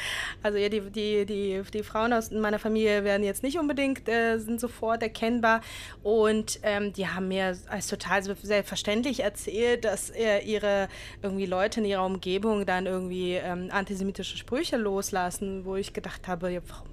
[0.42, 4.38] Also ja, die, die, die, die Frauen aus meiner Familie werden jetzt nicht unbedingt, äh,
[4.38, 5.60] sind sofort erkennbar.
[6.02, 10.88] Und ähm, die haben mir als total selbstverständlich erzählt, dass äh, ihre
[11.22, 16.50] irgendwie Leute in ihrer Umgebung dann irgendwie ähm, antisemitische Sprüche loslassen, wo ich gedacht habe,
[16.50, 16.88] ja, warum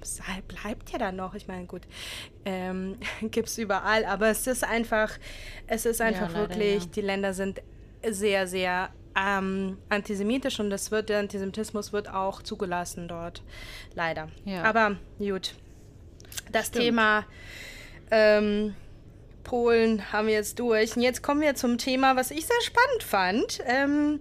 [0.48, 1.34] bleibt ihr da noch?
[1.34, 1.82] Ich meine, gut,
[2.44, 5.18] ähm, gibt es überall, aber es ist einfach,
[5.66, 6.90] es ist einfach ja, wirklich, ja.
[6.94, 7.60] die Länder sind
[8.08, 13.42] sehr, sehr ähm, antisemitisch und das wird, der Antisemitismus wird auch zugelassen dort,
[13.94, 14.28] leider.
[14.44, 14.62] Ja.
[14.62, 15.54] Aber gut,
[16.52, 16.84] das Stimmt.
[16.84, 17.24] Thema
[18.10, 18.74] ähm,
[19.42, 20.96] Polen haben wir jetzt durch.
[20.96, 23.60] Und jetzt kommen wir zum Thema, was ich sehr spannend fand.
[23.66, 24.20] Ähm,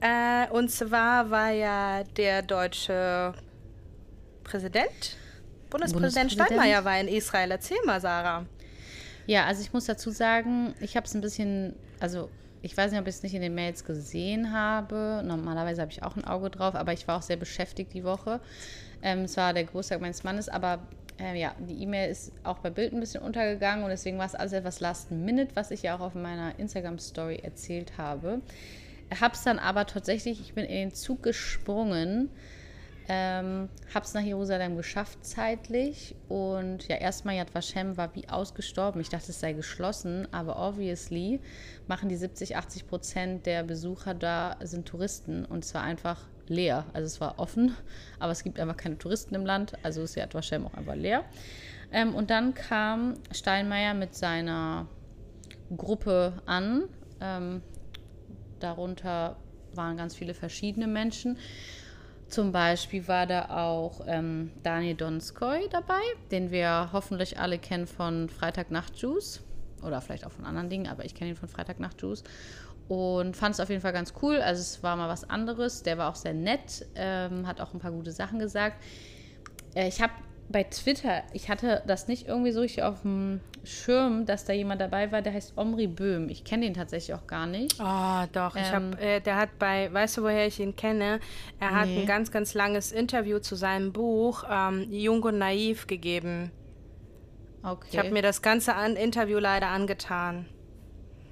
[0.00, 3.34] äh, und zwar war ja der deutsche
[4.44, 5.16] Präsident
[5.70, 7.50] Bundespräsident, Steinmeier war in Israel.
[7.50, 8.46] Erzähl mal, Sarah.
[9.28, 12.30] Ja, also ich muss dazu sagen, ich habe es ein bisschen, also
[12.62, 15.22] ich weiß nicht, ob ich es nicht in den Mails gesehen habe.
[15.22, 18.40] Normalerweise habe ich auch ein Auge drauf, aber ich war auch sehr beschäftigt die Woche.
[19.02, 20.78] Ähm, es war der Geburtstag meines Mannes, aber
[21.20, 24.34] äh, ja, die E-Mail ist auch bei Bild ein bisschen untergegangen und deswegen war es
[24.34, 28.40] alles etwas last minute, was ich ja auch auf meiner Instagram-Story erzählt habe.
[29.20, 32.30] Habe es dann aber tatsächlich, ich bin in den Zug gesprungen
[33.08, 39.00] ähm, habe es nach Jerusalem geschafft zeitlich und ja, erstmal Yad Vashem war wie ausgestorben.
[39.00, 41.40] Ich dachte, es sei geschlossen, aber obviously
[41.86, 46.84] machen die 70, 80 Prozent der Besucher da sind Touristen und es war einfach leer.
[46.92, 47.74] Also es war offen,
[48.18, 51.24] aber es gibt einfach keine Touristen im Land, also ist Yad Vashem auch einfach leer.
[51.90, 54.86] Ähm, und dann kam Steinmeier mit seiner
[55.74, 56.84] Gruppe an.
[57.20, 57.62] Ähm,
[58.60, 59.36] darunter
[59.74, 61.38] waren ganz viele verschiedene Menschen.
[62.28, 68.28] Zum Beispiel war da auch ähm, Daniel Donskoy dabei, den wir hoffentlich alle kennen von
[68.28, 69.40] Freitagnacht-Juice
[69.82, 72.24] oder vielleicht auch von anderen Dingen, aber ich kenne ihn von Freitagnacht-Juice
[72.88, 74.36] und fand es auf jeden Fall ganz cool.
[74.40, 75.82] Also es war mal was anderes.
[75.82, 78.82] Der war auch sehr nett, ähm, hat auch ein paar gute Sachen gesagt.
[79.74, 80.12] Äh, ich habe
[80.50, 84.80] bei Twitter, ich hatte das nicht irgendwie so richtig auf dem Schirm, dass da jemand
[84.80, 86.28] dabei war, der heißt Omri Böhm.
[86.30, 87.78] Ich kenne den tatsächlich auch gar nicht.
[87.80, 88.56] Ah, oh, doch.
[88.56, 91.20] Ähm, ich hab, äh, der hat bei, weißt du, woher ich ihn kenne?
[91.60, 92.00] Er hat nee.
[92.00, 96.50] ein ganz, ganz langes Interview zu seinem Buch ähm, Jung und Naiv gegeben.
[97.62, 97.88] Okay.
[97.92, 100.46] Ich habe mir das ganze an Interview leider angetan.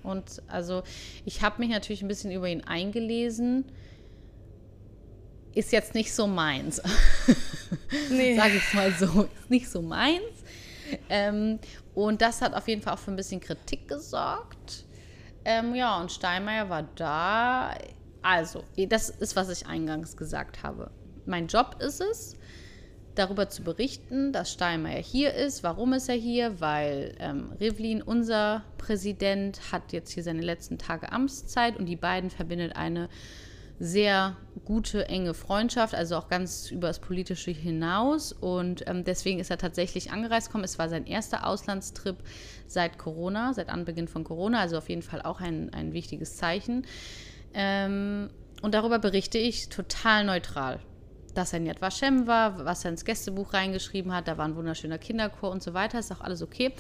[0.03, 0.83] Und also,
[1.25, 3.65] ich habe mich natürlich ein bisschen über ihn eingelesen
[5.57, 6.81] ist jetzt nicht so meins.
[8.11, 8.37] Nee.
[8.37, 9.23] Sage ich mal so.
[9.23, 10.23] Ist nicht so meins.
[11.09, 11.59] Ähm,
[11.95, 14.85] und das hat auf jeden Fall auch für ein bisschen Kritik gesorgt.
[15.45, 17.75] Ähm, ja, und Steinmeier war da.
[18.23, 20.93] Also, das ist, was ich eingangs gesagt habe.
[21.25, 22.37] Mein Job ist es,
[23.17, 25.65] darüber zu berichten, dass Steinmeier hier ist.
[25.65, 26.61] Warum ist er hier?
[26.61, 32.31] Weil ähm, Rivlin, unser Präsident, hat jetzt hier seine letzten Tage Amtszeit und die beiden
[32.31, 33.09] verbindet eine
[33.79, 38.33] sehr gute, enge Freundschaft, also auch ganz über das Politische hinaus.
[38.33, 40.65] Und ähm, deswegen ist er tatsächlich angereist gekommen.
[40.65, 42.17] Es war sein erster Auslandstrip
[42.67, 46.87] seit Corona, seit Anbeginn von Corona, also auf jeden Fall auch ein, ein wichtiges Zeichen.
[47.53, 48.31] Ähm,
[48.63, 50.81] und darüber berichte ich total neutral.
[51.35, 54.57] Dass er in Yad Vashem war, was er ins Gästebuch reingeschrieben hat, da war ein
[54.57, 56.73] wunderschöner Kinderchor und so weiter, ist auch alles okay.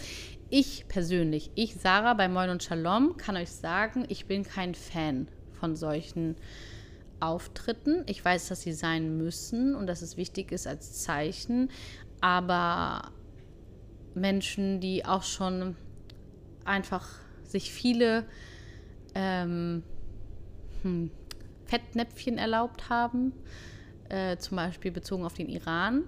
[0.49, 5.29] Ich persönlich, ich, Sarah bei Moin und Shalom, kann euch sagen, ich bin kein Fan
[5.53, 6.37] von solchen
[7.21, 8.05] Auftritten.
[8.07, 11.71] Ich weiß, dass sie sein müssen und dass es wichtig ist als Zeichen,
[12.21, 13.11] aber
[14.15, 15.77] Menschen, die auch schon
[16.65, 17.09] einfach
[17.45, 18.25] sich viele
[19.15, 19.83] ähm,
[20.83, 21.11] hm,
[21.65, 23.33] Fettnäpfchen erlaubt haben,
[24.09, 26.05] äh, zum Beispiel bezogen auf den Iran,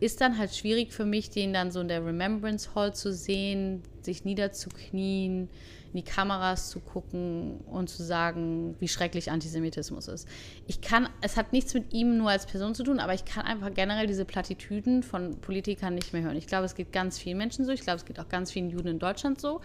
[0.00, 3.82] ist dann halt schwierig für mich, den dann so in der Remembrance Hall zu sehen,
[4.02, 5.48] sich niederzuknien,
[5.92, 10.28] in die Kameras zu gucken und zu sagen, wie schrecklich Antisemitismus ist.
[10.66, 13.44] Ich kann, es hat nichts mit ihm nur als Person zu tun, aber ich kann
[13.44, 16.36] einfach generell diese Plattitüden von Politikern nicht mehr hören.
[16.36, 17.72] Ich glaube, es geht ganz vielen Menschen so.
[17.72, 19.60] Ich glaube, es geht auch ganz vielen Juden in Deutschland so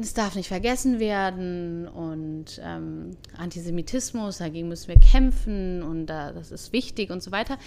[0.00, 6.52] es darf nicht vergessen werden und ähm, Antisemitismus, dagegen müssen wir kämpfen und äh, das
[6.52, 7.58] ist wichtig und so weiter.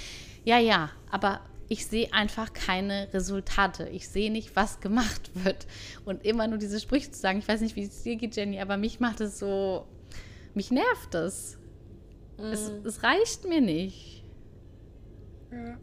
[0.46, 3.90] Ja, ja, aber ich sehe einfach keine Resultate.
[3.90, 5.66] Ich sehe nicht, was gemacht wird.
[6.06, 8.60] Und immer nur diese Sprüche zu sagen, ich weiß nicht, wie es dir geht, Jenny,
[8.60, 9.88] aber mich macht es so,
[10.54, 11.58] mich nervt es.
[12.38, 12.44] Mm.
[12.44, 14.24] Es, es reicht mir nicht.
[15.52, 15.78] Ja.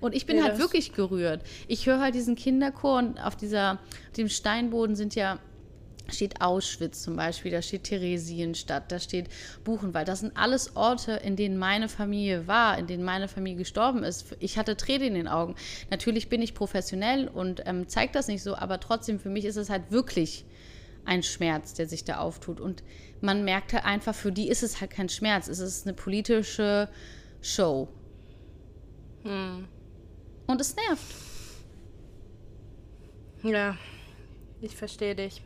[0.00, 1.42] Und ich bin ja, halt wirklich gerührt.
[1.66, 3.78] Ich höre halt diesen Kinderchor und auf dieser,
[4.16, 5.38] dem Steinboden sind ja
[6.08, 9.28] steht Auschwitz zum Beispiel, da steht Theresienstadt, da steht
[9.64, 10.08] Buchenwald.
[10.08, 14.36] Das sind alles Orte, in denen meine Familie war, in denen meine Familie gestorben ist.
[14.40, 15.54] Ich hatte Tränen in den Augen.
[15.90, 19.56] Natürlich bin ich professionell und ähm, zeige das nicht so, aber trotzdem, für mich ist
[19.56, 20.44] es halt wirklich
[21.04, 22.60] ein Schmerz, der sich da auftut.
[22.60, 22.82] Und
[23.20, 26.88] man merkt halt einfach, für die ist es halt kein Schmerz, es ist eine politische
[27.40, 27.88] Show.
[29.22, 29.66] Hm.
[30.46, 31.14] Und es nervt.
[33.42, 33.76] Ja,
[34.60, 35.42] ich verstehe dich.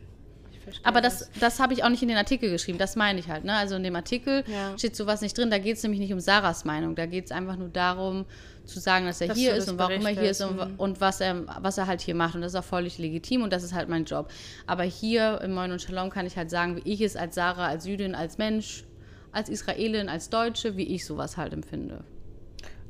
[0.83, 3.43] Aber das, das habe ich auch nicht in den Artikel geschrieben, das meine ich halt.
[3.43, 3.53] Ne?
[3.53, 4.77] Also in dem Artikel ja.
[4.77, 7.31] steht sowas nicht drin, da geht es nämlich nicht um Sarahs Meinung, da geht es
[7.31, 8.25] einfach nur darum,
[8.65, 10.75] zu sagen, dass er dass hier ist und warum er hier ist und, mhm.
[10.77, 12.35] und, was, er, was er halt hier macht.
[12.35, 14.29] Und das ist auch völlig legitim und das ist halt mein Job.
[14.67, 17.67] Aber hier im Moin und Shalom kann ich halt sagen, wie ich es als Sarah,
[17.67, 18.85] als Jüdin, als Mensch,
[19.31, 22.03] als Israelin, als Deutsche, wie ich sowas halt empfinde.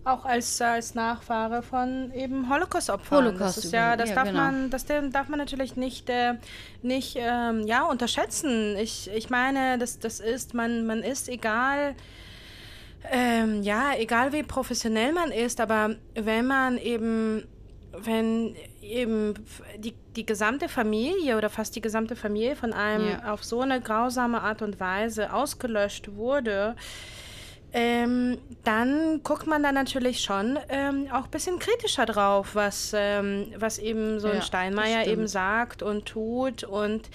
[0.05, 3.25] Auch als, als Nachfahre von eben Holocaust-Opfern.
[3.25, 4.39] Holocaust das ist ja, das ja, darf genau.
[4.39, 6.35] man, das darf man natürlich nicht, äh,
[6.81, 8.77] nicht ähm, ja, unterschätzen.
[8.77, 11.95] Ich, ich meine, das, das ist, man, man ist egal,
[13.11, 17.47] ähm, ja, egal wie professionell man ist, aber wenn man eben,
[17.91, 19.33] wenn eben
[19.77, 23.33] die, die gesamte Familie oder fast die gesamte Familie von einem ja.
[23.33, 26.75] auf so eine grausame Art und Weise ausgelöscht wurde,
[27.71, 33.53] ähm, dann guckt man da natürlich schon ähm, auch ein bisschen kritischer drauf, was, ähm,
[33.57, 36.63] was eben so ein ja, Steinmeier eben sagt und tut.
[36.63, 37.09] Und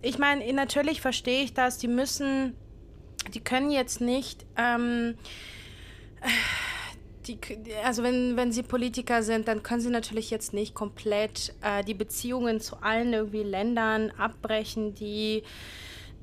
[0.00, 2.54] ich meine, natürlich verstehe ich das, die müssen,
[3.34, 5.16] die können jetzt nicht, ähm,
[7.26, 7.38] die,
[7.84, 11.92] also wenn, wenn sie Politiker sind, dann können sie natürlich jetzt nicht komplett äh, die
[11.92, 15.42] Beziehungen zu allen irgendwie Ländern abbrechen, die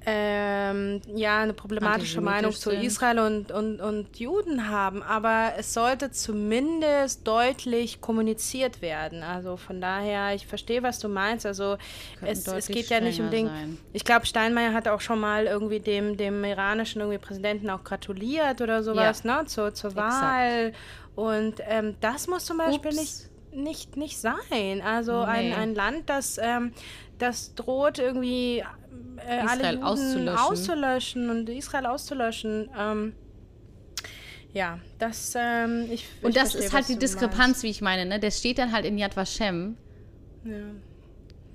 [0.07, 6.11] ähm, ja, eine problematische Meinung zu Israel und, und, und Juden haben, aber es sollte
[6.11, 9.23] zumindest deutlich kommuniziert werden.
[9.23, 11.45] Also von daher, ich verstehe, was du meinst.
[11.45, 11.77] Also
[12.21, 13.47] es, es, geht ja nicht um den.
[13.47, 13.77] Sein.
[13.93, 18.61] Ich glaube, Steinmeier hat auch schon mal irgendwie dem, dem iranischen irgendwie Präsidenten auch gratuliert
[18.61, 19.41] oder sowas, ja.
[19.41, 20.73] ne, zur, zur Wahl.
[21.15, 24.81] Und ähm, das muss zum Beispiel nicht nicht, nicht sein.
[24.83, 25.31] Also nee.
[25.31, 26.73] ein, ein Land, das, ähm,
[27.17, 28.63] das droht irgendwie
[29.17, 30.29] äh, Juden auszulöschen.
[30.29, 31.29] auszulöschen.
[31.29, 32.69] und Israel auszulöschen.
[32.77, 33.13] Ähm,
[34.53, 37.63] ja, das ähm, ich, Und ich das verstehe, ist halt die Diskrepanz, meinst.
[37.63, 38.05] wie ich meine.
[38.05, 38.19] Ne?
[38.19, 39.75] Der steht dann halt in Yad Vashem
[40.45, 40.55] ja.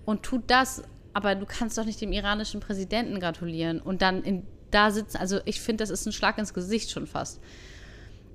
[0.04, 0.82] und tut das,
[1.14, 5.16] aber du kannst doch nicht dem iranischen Präsidenten gratulieren und dann in, da sitzen.
[5.16, 7.40] Also ich finde, das ist ein Schlag ins Gesicht schon fast.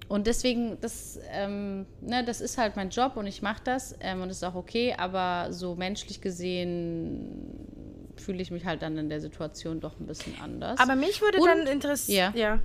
[0.07, 4.21] Und deswegen, das, ähm, ne, das ist halt mein Job und ich mache das ähm,
[4.21, 7.74] und ist auch okay, aber so menschlich gesehen
[8.17, 10.79] fühle ich mich halt dann in der Situation doch ein bisschen anders.
[10.79, 12.55] Aber mich würde und, dann interessieren, ja.
[12.55, 12.59] ja.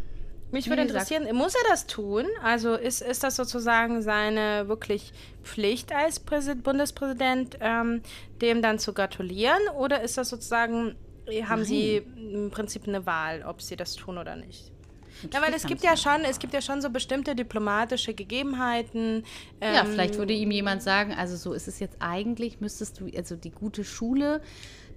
[0.52, 2.26] Mich würde interessieren, muss er das tun?
[2.42, 5.12] Also ist, ist das sozusagen seine wirklich
[5.44, 8.02] Pflicht als Präsid Bundespräsident, ähm,
[8.42, 9.60] dem dann zu gratulieren?
[9.78, 10.96] Oder ist das sozusagen,
[11.28, 11.64] haben Nein.
[11.64, 14.72] Sie im Prinzip eine Wahl, ob Sie das tun oder nicht?
[15.32, 19.24] Ja, weil es gibt ja schon, es gibt ja schon so bestimmte diplomatische Gegebenheiten.
[19.60, 23.08] Ähm, ja, vielleicht würde ihm jemand sagen, also so ist es jetzt eigentlich, müsstest du,
[23.14, 24.40] also die gute Schule,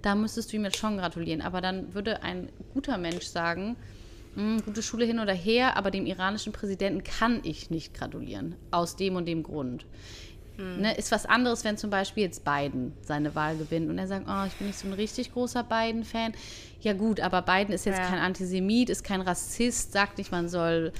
[0.04, 1.40] da müsstest du ihm jetzt schon gratulieren.
[1.40, 3.76] Aber dann würde ein guter Mensch sagen,
[4.36, 8.56] mh, gute Schule hin oder her, aber dem iranischen Präsidenten kann ich nicht gratulieren.
[8.70, 9.86] Aus dem und dem Grund.
[10.56, 10.82] Mhm.
[10.82, 14.26] Ne, ist was anderes, wenn zum Beispiel jetzt Biden seine Wahl gewinnt und er sagt,
[14.28, 16.32] oh, ich bin nicht so ein richtig großer Biden-Fan.
[16.80, 18.06] Ja gut, aber Biden ist jetzt ja.
[18.06, 20.92] kein Antisemit, ist kein Rassist, sagt nicht, man soll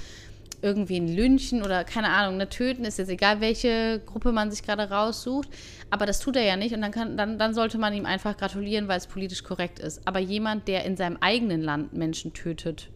[0.61, 4.63] irgendwie ein lynchen oder keine Ahnung, ne, töten, ist jetzt egal, welche Gruppe man sich
[4.63, 5.49] gerade raussucht.
[5.89, 8.37] Aber das tut er ja nicht und dann, kann, dann, dann sollte man ihm einfach
[8.37, 10.07] gratulieren, weil es politisch korrekt ist.
[10.07, 12.89] Aber jemand, der in seinem eigenen Land Menschen tötet,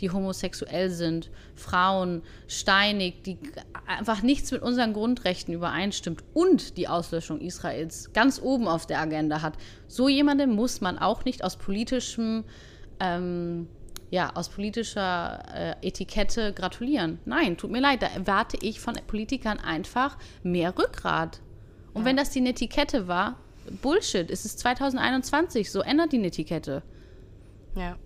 [0.00, 3.38] die homosexuell sind, Frauen steinigt, die
[3.86, 9.42] einfach nichts mit unseren Grundrechten übereinstimmt und die Auslöschung Israels ganz oben auf der Agenda
[9.42, 9.54] hat.
[9.86, 12.44] So jemandem muss man auch nicht aus politischem,
[13.00, 13.68] ähm,
[14.10, 17.18] ja, aus politischer äh, Etikette gratulieren.
[17.24, 21.40] Nein, tut mir leid, da erwarte ich von Politikern einfach mehr Rückgrat.
[21.92, 22.06] Und ja.
[22.06, 23.36] wenn das die Netiquette war,
[23.82, 26.82] Bullshit, es ist 2021, so ändert die Netiquette.
[27.74, 27.96] Ja.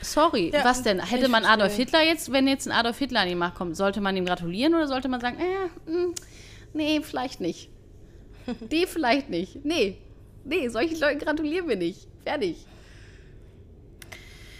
[0.00, 1.00] Sorry, ja, was denn?
[1.00, 4.00] Hätte man Adolf Hitler jetzt, wenn jetzt ein Adolf Hitler an die Macht kommt, sollte
[4.00, 6.14] man ihm gratulieren oder sollte man sagen, äh, mh, hm,
[6.74, 7.70] nee, vielleicht nicht.
[8.70, 9.64] nee, vielleicht nicht.
[9.64, 9.98] Nee,
[10.44, 12.06] nee, solchen Leuten gratulieren wir nicht.
[12.24, 12.56] Fertig.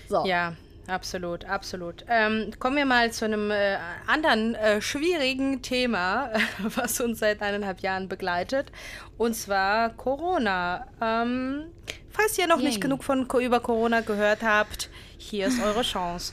[0.08, 0.24] So.
[0.26, 0.54] Ja,
[0.86, 2.04] absolut, absolut.
[2.08, 7.80] Ähm, kommen wir mal zu einem äh, anderen äh, schwierigen Thema, was uns seit eineinhalb
[7.80, 8.70] Jahren begleitet,
[9.18, 10.86] und zwar Corona.
[11.00, 11.66] Ähm,
[12.10, 12.66] falls ihr noch Yay.
[12.66, 16.32] nicht genug von über Corona gehört habt, hier ist eure Chance.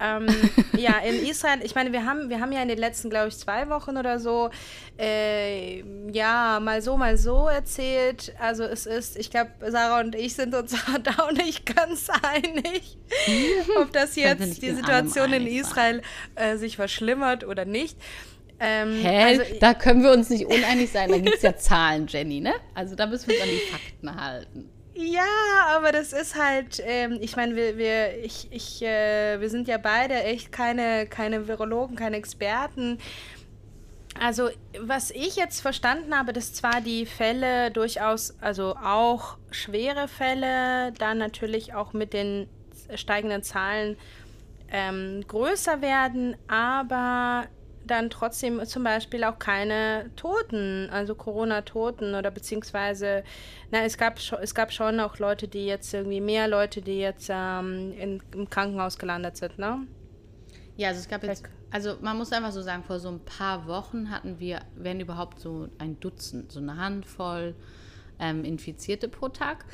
[0.00, 0.26] Ähm,
[0.76, 3.36] ja, in Israel, ich meine, wir haben, wir haben ja in den letzten, glaube ich,
[3.36, 4.50] zwei Wochen oder so,
[4.98, 8.32] äh, ja, mal so, mal so erzählt.
[8.38, 12.96] Also es ist, ich glaube, Sarah und ich sind uns da auch nicht ganz einig,
[13.80, 16.02] ob das jetzt die Situation in Israel
[16.34, 17.96] äh, sich verschlimmert oder nicht.
[18.62, 19.22] Ähm, Hä?
[19.22, 21.10] Also, da können wir uns nicht uneinig sein.
[21.10, 22.52] Da gibt es ja Zahlen, Jenny, ne?
[22.74, 24.70] Also da müssen wir uns an die Fakten halten.
[25.02, 25.22] Ja,
[25.76, 29.78] aber das ist halt, ähm, ich meine, wir, wir, ich, ich, äh, wir sind ja
[29.78, 32.98] beide echt keine, keine Virologen, keine Experten.
[34.20, 40.92] Also, was ich jetzt verstanden habe, dass zwar die Fälle durchaus, also auch schwere Fälle,
[40.98, 42.46] dann natürlich auch mit den
[42.94, 43.96] steigenden Zahlen
[44.70, 47.46] ähm, größer werden, aber
[47.90, 53.24] dann trotzdem zum Beispiel auch keine Toten, also Corona-Toten oder beziehungsweise,
[53.70, 57.28] na, es gab, es gab schon auch Leute, die jetzt irgendwie mehr Leute, die jetzt
[57.30, 59.86] ähm, in, im Krankenhaus gelandet sind, ne?
[60.76, 63.66] Ja, also es gab jetzt, also man muss einfach so sagen, vor so ein paar
[63.66, 67.54] Wochen hatten wir, wenn überhaupt so ein Dutzend, so eine Handvoll
[68.18, 69.64] ähm, Infizierte pro Tag.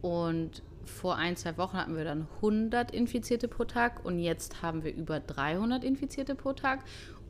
[0.00, 4.84] Und vor ein, zwei Wochen hatten wir dann 100 Infizierte pro Tag und jetzt haben
[4.84, 6.80] wir über 300 Infizierte pro Tag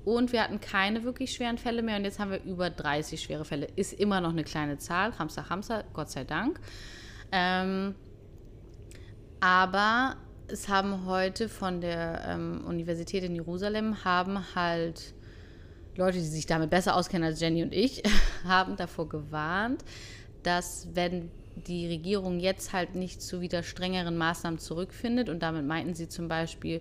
[0.04, 3.44] und wir hatten keine wirklich schweren Fälle mehr und jetzt haben wir über 30 schwere
[3.44, 3.68] Fälle.
[3.76, 6.60] Ist immer noch eine kleine Zahl, Hamster, Hamster, Gott sei Dank.
[7.32, 7.94] Ähm,
[9.40, 10.16] aber
[10.48, 15.14] es haben heute von der ähm, Universität in Jerusalem haben halt
[15.96, 18.02] Leute, die sich damit besser auskennen als Jenny und ich,
[18.44, 19.84] haben davor gewarnt,
[20.42, 21.30] dass wenn
[21.66, 26.28] die Regierung jetzt halt nicht zu wieder strengeren Maßnahmen zurückfindet und damit meinten sie zum
[26.28, 26.80] Beispiel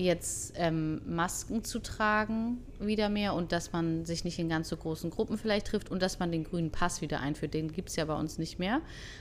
[0.00, 4.76] jetzt ähm, Masken zu tragen wieder mehr und dass man sich nicht in ganz so
[4.76, 7.54] großen Gruppen vielleicht trifft und dass man den grünen Pass wieder einführt.
[7.54, 8.80] Den gibt es ja bei uns nicht mehr.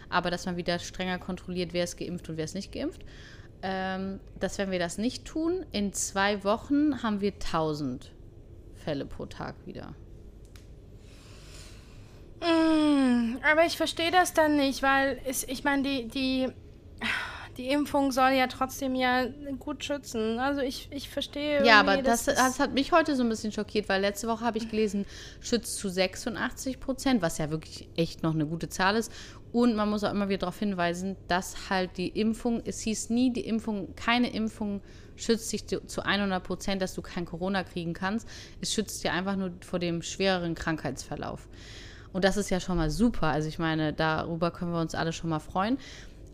[0.09, 3.01] Aber dass man wieder strenger kontrolliert, wer ist geimpft und wer ist nicht geimpft.
[3.61, 8.11] Ähm, dass wenn wir das nicht tun, in zwei Wochen haben wir 1000
[8.75, 9.93] Fälle pro Tag wieder.
[12.41, 16.47] Mm, aber ich verstehe das dann nicht, weil es, ich meine, die, die
[17.59, 19.25] die Impfung soll ja trotzdem ja
[19.59, 20.39] gut schützen.
[20.39, 21.65] Also ich, ich verstehe.
[21.65, 24.57] Ja, aber das, das, hat mich heute so ein bisschen schockiert, weil letzte Woche habe
[24.57, 25.05] ich gelesen,
[25.41, 29.11] schützt zu 86 Prozent, was ja wirklich echt noch eine gute Zahl ist.
[29.51, 33.33] Und man muss auch immer wieder darauf hinweisen, dass halt die Impfung, es hieß nie,
[33.33, 34.81] die Impfung, keine Impfung
[35.17, 38.25] schützt dich zu 100 Prozent, dass du kein Corona kriegen kannst.
[38.61, 41.49] Es schützt dir einfach nur vor dem schwereren Krankheitsverlauf.
[42.11, 43.27] Und das ist ja schon mal super.
[43.27, 45.77] Also ich meine, darüber können wir uns alle schon mal freuen.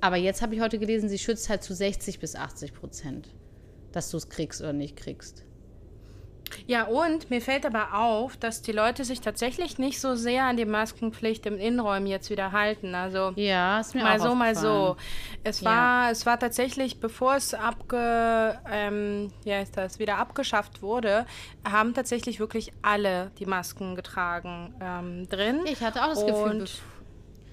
[0.01, 3.29] Aber jetzt habe ich heute gelesen, sie schützt halt zu 60 bis 80 Prozent,
[3.91, 5.45] dass du es kriegst oder nicht kriegst.
[6.67, 10.57] Ja, und mir fällt aber auf, dass die Leute sich tatsächlich nicht so sehr an
[10.57, 12.95] die Maskenpflicht im Innenräumen jetzt wieder halten.
[12.95, 14.97] Also ja, ist mir mal auch so, mal so.
[15.43, 15.69] Es ja.
[15.69, 21.25] war, es war tatsächlich, bevor es abge, ähm, ja, ist das wieder abgeschafft wurde,
[21.69, 25.61] haben tatsächlich wirklich alle die Masken getragen ähm, drin.
[25.65, 26.65] Ich hatte auch das Gefühl,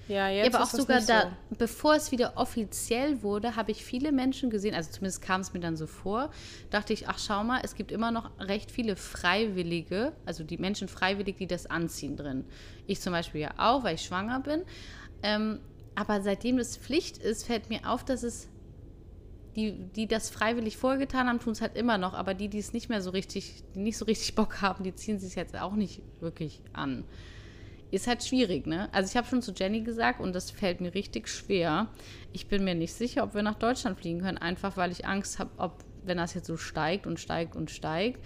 [0.07, 1.55] ja, jetzt ja, aber auch sogar da, so.
[1.57, 5.61] bevor es wieder offiziell wurde, habe ich viele Menschen gesehen, also zumindest kam es mir
[5.61, 6.29] dann so vor,
[6.69, 10.87] dachte ich, ach schau mal, es gibt immer noch recht viele Freiwillige, also die Menschen
[10.87, 12.45] freiwillig, die das anziehen drin.
[12.85, 14.63] Ich zum Beispiel ja auch, weil ich schwanger bin.
[15.21, 15.59] Ähm,
[15.95, 18.49] aber seitdem es Pflicht ist, fällt mir auf, dass es
[19.55, 22.73] die, die das freiwillig vorgetan haben, tun es halt immer noch, aber die, die es
[22.73, 25.73] nicht mehr so richtig, die nicht so richtig Bock haben, die ziehen sich jetzt auch
[25.73, 27.03] nicht wirklich an.
[27.93, 28.89] Ist halt schwierig, ne?
[28.91, 31.89] Also ich habe schon zu Jenny gesagt und das fällt mir richtig schwer.
[32.31, 35.37] Ich bin mir nicht sicher, ob wir nach Deutschland fliegen können, einfach weil ich Angst
[35.37, 38.19] habe, ob, wenn das jetzt so steigt und steigt und steigt,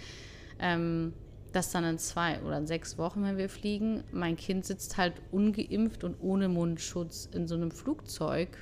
[0.58, 1.12] ähm,
[1.52, 5.20] dass dann in zwei oder in sechs Wochen, wenn wir fliegen, mein Kind sitzt halt
[5.32, 8.56] ungeimpft und ohne Mundschutz in so einem Flugzeug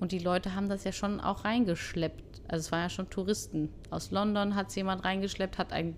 [0.00, 2.42] und die Leute haben das ja schon auch reingeschleppt.
[2.48, 3.68] Also es waren ja schon Touristen.
[3.90, 5.94] Aus London hat es jemand reingeschleppt, hat ein,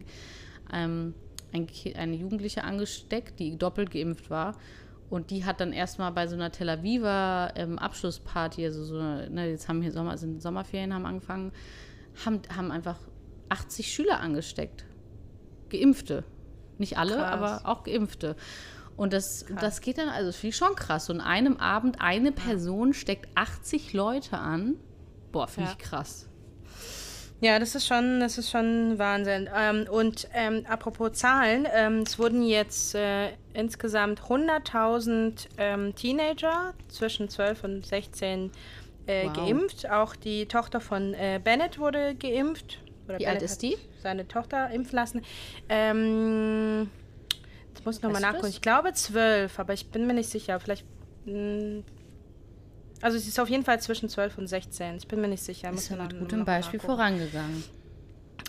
[0.75, 1.15] ähm,
[1.55, 4.57] ein eine Jugendliche angesteckt, die doppelt geimpft war.
[5.11, 9.31] Und die hat dann erstmal bei so einer Tel Aviver ähm, Abschlussparty, also so eine,
[9.31, 11.53] ne, jetzt haben hier Sommer, sind Sommerferien haben angefangen,
[12.25, 12.99] haben, haben einfach
[13.51, 14.85] 80 Schüler angesteckt.
[15.69, 16.25] Geimpfte.
[16.79, 17.33] Nicht alle, Krass.
[17.33, 18.35] aber auch Geimpfte.
[18.97, 21.11] Und das, das geht dann, also das finde ich schon krass.
[21.11, 24.77] Und in einem Abend eine Person steckt 80 Leute an.
[25.33, 25.77] Boah, finde ja.
[25.77, 26.29] ich krass.
[27.41, 29.49] Ja, das ist schon, das ist schon Wahnsinn.
[29.55, 37.29] Ähm, und ähm, apropos Zahlen, ähm, es wurden jetzt äh, insgesamt 100.000 ähm, Teenager zwischen
[37.29, 38.51] 12 und 16
[39.07, 39.33] äh, wow.
[39.35, 39.91] geimpft.
[39.91, 42.79] Auch die Tochter von äh, Bennett wurde geimpft.
[43.07, 43.77] Oder Wie Bennett alt ist die?
[44.03, 45.23] Seine Tochter impfen lassen.
[45.69, 46.89] Ähm,
[47.77, 48.49] ich muss nochmal nachgucken.
[48.49, 50.59] Ich glaube zwölf, aber ich bin mir nicht sicher.
[50.61, 50.87] Vielleicht.
[51.27, 51.85] Mh, hm,
[53.05, 54.97] also sie ist auf jeden Fall zwischen 12 und 16.
[54.97, 55.71] Ich bin mir nicht sicher.
[55.71, 56.97] Ist ja mit gutem Beispiel nachgucken.
[56.97, 57.65] vorangegangen.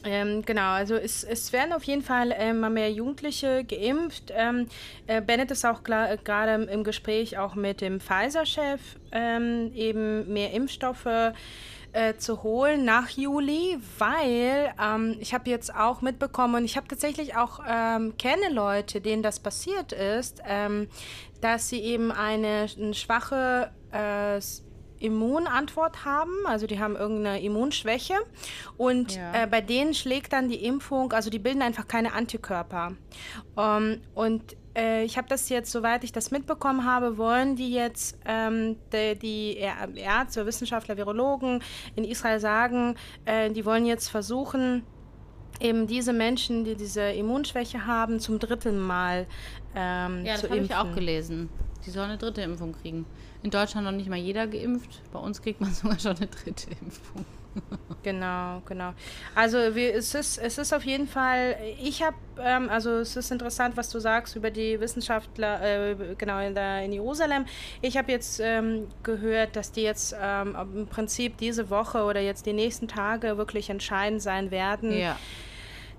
[0.05, 4.31] Ähm, genau, also es, es werden auf jeden Fall ähm, mehr Jugendliche geimpft.
[4.33, 4.67] Ähm,
[5.07, 8.79] äh, Bennett ist auch äh, gerade im Gespräch auch mit dem Pfizer-Chef,
[9.11, 11.33] ähm, eben mehr Impfstoffe
[11.91, 16.87] äh, zu holen nach Juli, weil ähm, ich habe jetzt auch mitbekommen und ich habe
[16.87, 20.87] tatsächlich auch ähm, kenne Leute, denen das passiert ist, ähm,
[21.41, 24.39] dass sie eben eine, eine schwache äh,
[24.99, 28.15] Immunantwort haben, also die haben irgendeine Immunschwäche
[28.77, 29.43] und ja.
[29.43, 32.93] äh, bei denen schlägt dann die Impfung, also die bilden einfach keine Antikörper.
[33.57, 38.17] Ähm, und äh, ich habe das jetzt, soweit ich das mitbekommen habe, wollen die jetzt
[38.25, 41.61] ähm, die, die Ärzte, Wissenschaftler, Virologen
[41.95, 44.83] in Israel sagen, äh, die wollen jetzt versuchen,
[45.59, 49.27] eben diese Menschen, die diese Immunschwäche haben, zum dritten Mal
[49.75, 50.63] ähm, ja, zu impfen.
[50.63, 51.49] Ja, das habe ich auch gelesen.
[51.85, 53.05] Die sollen eine dritte Impfung kriegen.
[53.43, 55.01] In Deutschland noch nicht mal jeder geimpft.
[55.13, 57.25] Bei uns kriegt man sogar schon eine dritte Impfung.
[58.03, 58.93] Genau, genau.
[59.33, 63.31] Also wir, es, ist, es ist auf jeden Fall, ich habe, ähm, also es ist
[63.31, 67.45] interessant, was du sagst über die Wissenschaftler, äh, genau in, der, in Jerusalem.
[67.81, 72.45] Ich habe jetzt ähm, gehört, dass die jetzt ähm, im Prinzip diese Woche oder jetzt
[72.45, 74.91] die nächsten Tage wirklich entscheidend sein werden.
[74.91, 75.17] Ja.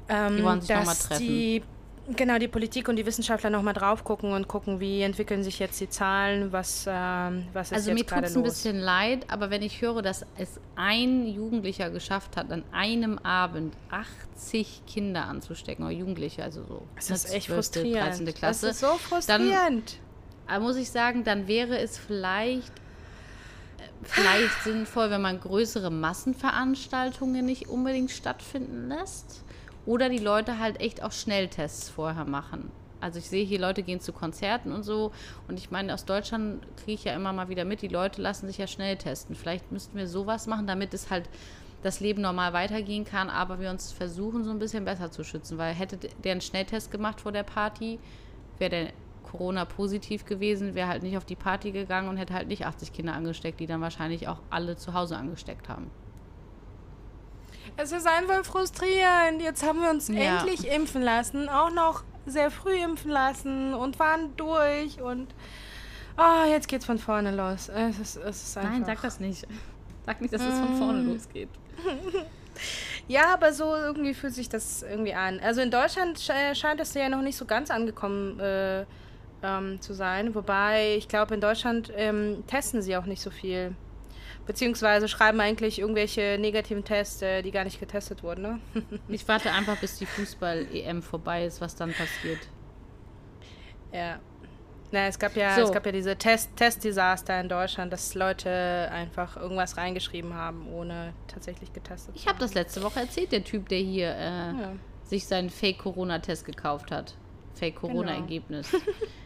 [0.09, 1.62] die wollen sich nochmal treffen.
[2.14, 5.80] Genau, die Politik und die Wissenschaftler nochmal drauf gucken und gucken, wie entwickeln sich jetzt
[5.80, 8.36] die Zahlen, was, ähm, was ist also jetzt gerade los.
[8.36, 11.90] Also mir tut es ein bisschen leid, aber wenn ich höre, dass es ein Jugendlicher
[11.90, 16.82] geschafft hat, an einem Abend 80 Kinder anzustecken, oder Jugendliche, also so.
[16.94, 18.18] Das ist echt 12., frustrierend.
[18.18, 18.26] 13.
[18.34, 18.66] Klasse.
[18.66, 19.98] Das ist so frustrierend.
[20.46, 22.72] Dann muss ich sagen, dann wäre es vielleicht
[24.02, 29.42] vielleicht sinnvoll, wenn man größere Massenveranstaltungen nicht unbedingt stattfinden lässt.
[29.87, 32.70] Oder die Leute halt echt auch Schnelltests vorher machen.
[33.01, 35.12] Also ich sehe hier, Leute gehen zu Konzerten und so.
[35.49, 38.47] Und ich meine, aus Deutschland kriege ich ja immer mal wieder mit, die Leute lassen
[38.47, 39.37] sich ja schnell testen.
[39.37, 41.28] Vielleicht müssten wir sowas machen, damit es halt
[41.82, 45.57] das Leben normal weitergehen kann, aber wir uns versuchen, so ein bisschen besser zu schützen.
[45.59, 48.01] Weil hätte der einen Schnelltest gemacht vor der Party,
[48.59, 48.93] wäre der
[49.30, 52.93] Corona positiv gewesen, wäre halt nicht auf die Party gegangen und hätte halt nicht 80
[52.93, 55.91] Kinder angesteckt, die dann wahrscheinlich auch alle zu Hause angesteckt haben.
[57.77, 59.43] Es ist einfach frustrierend.
[59.43, 60.39] Jetzt haben wir uns ja.
[60.39, 65.29] endlich impfen lassen, auch noch sehr früh impfen lassen und waren durch und
[66.18, 67.68] oh, jetzt geht's von vorne los.
[67.68, 69.47] Es ist, es ist einfach Nein, sag das nicht.
[70.07, 71.09] Sag nicht, dass es von vorne mm.
[71.12, 71.49] losgeht.
[73.09, 75.41] Ja, aber so irgendwie fühlt sich das irgendwie an.
[75.41, 78.85] Also in Deutschland scheint es ja noch nicht so ganz angekommen äh,
[79.43, 80.35] ähm, zu sein.
[80.35, 83.74] Wobei ich glaube, in Deutschland ähm, testen sie auch nicht so viel.
[84.47, 88.42] Beziehungsweise schreiben eigentlich irgendwelche negativen Tests, die gar nicht getestet wurden.
[88.42, 88.61] Ne?
[89.09, 92.38] ich warte einfach, bis die Fußball-EM vorbei ist, was dann passiert.
[93.92, 94.20] Ja.
[94.92, 95.62] Na, es gab ja, so.
[95.62, 101.12] es gab ja diese Test Testdesaster in Deutschland, dass Leute einfach irgendwas reingeschrieben haben, ohne
[101.26, 104.72] tatsächlich getestet Ich habe das letzte Woche erzählt, der Typ, der hier äh, ja.
[105.05, 107.14] sich seinen Fake-Corona-Test gekauft hat.
[107.55, 108.70] Fake-Corona-Ergebnis.
[108.70, 108.84] Genau.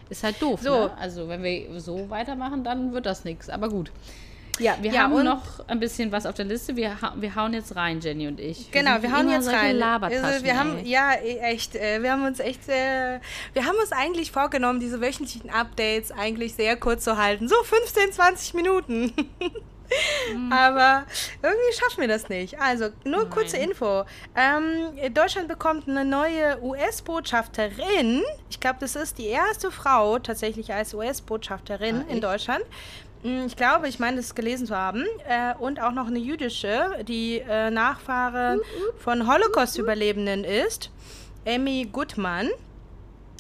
[0.08, 0.60] Ist halt doof.
[0.62, 0.86] So.
[0.86, 0.96] Ne?
[0.98, 3.48] Also, wenn wir so weitermachen, dann wird das nichts.
[3.50, 3.92] Aber gut.
[4.60, 6.76] Ja, wir ja, haben noch ein bisschen was auf der Liste.
[6.76, 8.72] Wir, wir hauen jetzt rein, Jenny und ich.
[8.72, 9.82] Wir genau, wir hauen jetzt rein.
[9.82, 13.20] Also wir haben, ja, e, echt, äh, wir haben uns echt, äh,
[13.54, 17.48] wir haben uns eigentlich vorgenommen, diese wöchentlichen Updates eigentlich sehr kurz zu halten.
[17.48, 19.12] So 15, 20 Minuten.
[20.34, 20.52] Mhm.
[20.52, 21.04] Aber
[21.42, 22.60] irgendwie schaffen wir das nicht.
[22.60, 23.30] Also, nur Nein.
[23.30, 24.04] kurze Info.
[24.36, 28.22] Ähm, Deutschland bekommt eine neue US-Botschafterin.
[28.50, 32.64] Ich glaube, das ist die erste Frau tatsächlich als US-Botschafterin ah, in Deutschland.
[33.22, 35.04] Hm, ich glaube, ich meine, das gelesen zu haben.
[35.28, 38.60] Äh, und auch noch eine jüdische, die äh, Nachfahre
[38.98, 40.90] von Holocaust-Überlebenden ist.
[41.44, 42.48] Emmy Gutmann.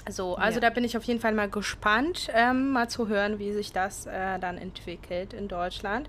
[0.08, 0.68] So, also ja.
[0.68, 4.06] da bin ich auf jeden Fall mal gespannt, ähm, mal zu hören, wie sich das
[4.06, 6.08] äh, dann entwickelt in Deutschland.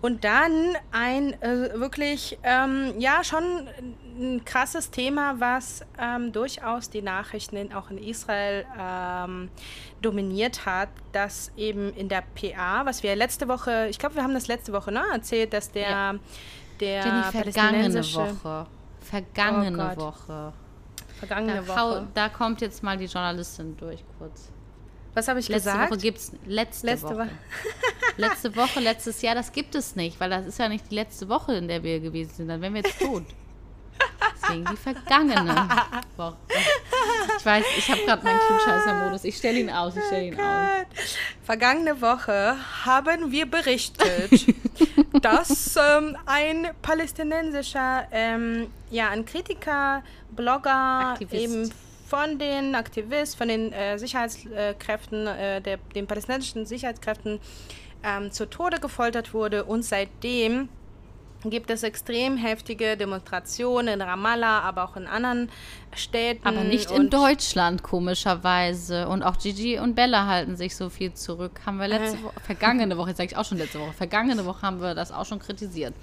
[0.00, 3.68] Und dann ein äh, wirklich, ähm, ja, schon
[4.18, 9.50] ein krasses Thema, was ähm, durchaus die Nachrichten in, auch in Israel ähm,
[10.00, 14.34] dominiert hat, dass eben in der PA, was wir letzte Woche, ich glaube, wir haben
[14.34, 16.14] das letzte Woche ne, erzählt, dass der, ja.
[16.80, 17.22] der Jenny,
[17.52, 18.66] vergangene Woche.
[19.00, 20.52] Vergangene oh Woche
[21.18, 22.08] Vergangene da, Woche.
[22.14, 24.50] Da kommt jetzt mal die Journalistin durch kurz.
[25.14, 25.90] Was habe ich letzte gesagt?
[25.90, 27.28] Woche gibt's letzte, letzte Woche.
[28.16, 31.28] letzte Woche, letztes Jahr, das gibt es nicht, weil das ist ja nicht die letzte
[31.28, 32.48] Woche, in der wir gewesen sind.
[32.48, 33.24] Dann wären wir jetzt tot.
[34.48, 35.68] Deswegen die vergangene
[36.16, 36.36] Woche.
[37.38, 39.24] Ich weiß, ich habe gerade meinen Klugscheißer-Modus.
[39.24, 40.86] Ich stelle ihn aus, ich stelle ihn oh aus.
[41.44, 44.46] Vergangene Woche haben wir berichtet,
[45.22, 51.34] dass ähm, ein palästinensischer, ähm, ja, ein Kritiker, Blogger, Aktivist.
[51.34, 51.70] eben
[52.08, 57.38] von den Aktivisten, von den äh, Sicherheitskräften, äh, der, den palästinensischen Sicherheitskräften
[58.02, 60.68] ähm, zu Tode gefoltert wurde und seitdem
[61.44, 65.50] gibt es extrem heftige Demonstrationen in Ramallah, aber auch in anderen
[65.94, 66.46] Städten.
[66.46, 69.08] Aber nicht in Deutschland, komischerweise.
[69.08, 71.60] Und auch Gigi und Bella halten sich so viel zurück.
[71.64, 72.22] Haben wir letzte äh.
[72.24, 75.12] Woche, vergangene Woche, jetzt sage ich auch schon letzte Woche, vergangene Woche haben wir das
[75.12, 75.94] auch schon kritisiert.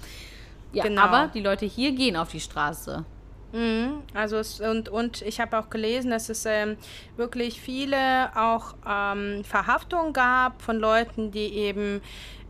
[0.72, 1.02] Ja, genau.
[1.02, 3.04] aber die Leute hier gehen auf die Straße.
[3.52, 6.76] Mhm, also es, und, und ich habe auch gelesen, dass es ähm,
[7.16, 12.02] wirklich viele auch ähm, Verhaftungen gab von Leuten, die eben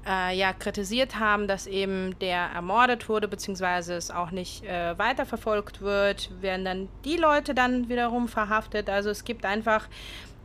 [0.06, 5.80] äh, ja kritisiert haben, dass eben der ermordet wurde, beziehungsweise es auch nicht äh, weiterverfolgt
[5.80, 8.88] wird, werden dann die Leute dann wiederum verhaftet.
[8.88, 9.88] Also es gibt einfach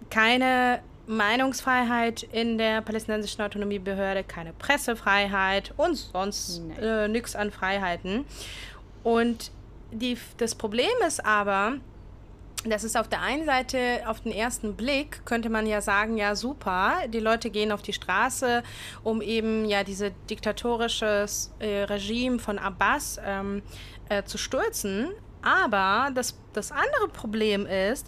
[0.10, 8.26] keine Meinungsfreiheit in der palästinensischen Autonomiebehörde, keine Pressefreiheit und sonst äh, nichts an Freiheiten.
[9.04, 9.52] Und
[9.92, 11.74] die, das Problem ist aber,
[12.66, 16.36] das ist auf der einen Seite, auf den ersten Blick könnte man ja sagen, ja
[16.36, 18.64] super, die Leute gehen auf die Straße,
[19.04, 21.26] um eben ja dieses diktatorische
[21.60, 23.64] äh, Regime von Abbas ähm,
[24.10, 25.10] äh, zu stürzen.
[25.42, 28.08] Aber das, das andere Problem ist,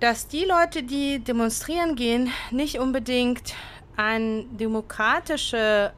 [0.00, 3.54] dass die Leute, die demonstrieren gehen, nicht unbedingt
[3.96, 5.92] eine demokratische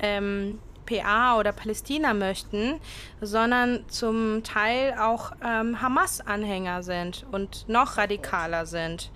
[0.00, 0.58] ähm,
[0.90, 2.80] PA oder Palästina möchten,
[3.20, 9.10] sondern zum Teil auch ähm, Hamas-Anhänger sind und noch radikaler sind.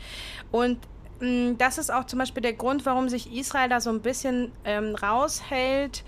[0.53, 0.79] Und
[1.21, 4.01] mh, mm, das ist auch zum Beispiel der Grund, warum sich Israel da so ein
[4.01, 6.05] bisschen ähm, raushält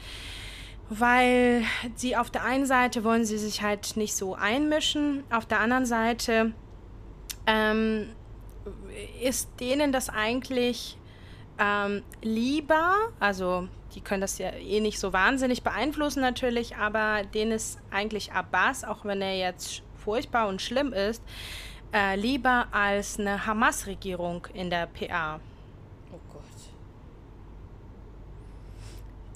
[0.89, 1.65] weil
[1.97, 5.85] sie auf der einen Seite wollen sie sich halt nicht so einmischen, auf der anderen
[5.85, 6.53] Seite
[7.47, 8.09] ähm,
[9.21, 10.97] ist denen das eigentlich
[11.59, 17.53] ähm, lieber, also die können das ja eh nicht so wahnsinnig beeinflussen natürlich, aber denen
[17.53, 21.23] ist eigentlich Abbas, auch wenn er jetzt furchtbar und schlimm ist,
[21.93, 25.41] äh, lieber als eine Hamas-Regierung in der PA.
[26.13, 26.43] Oh Gott.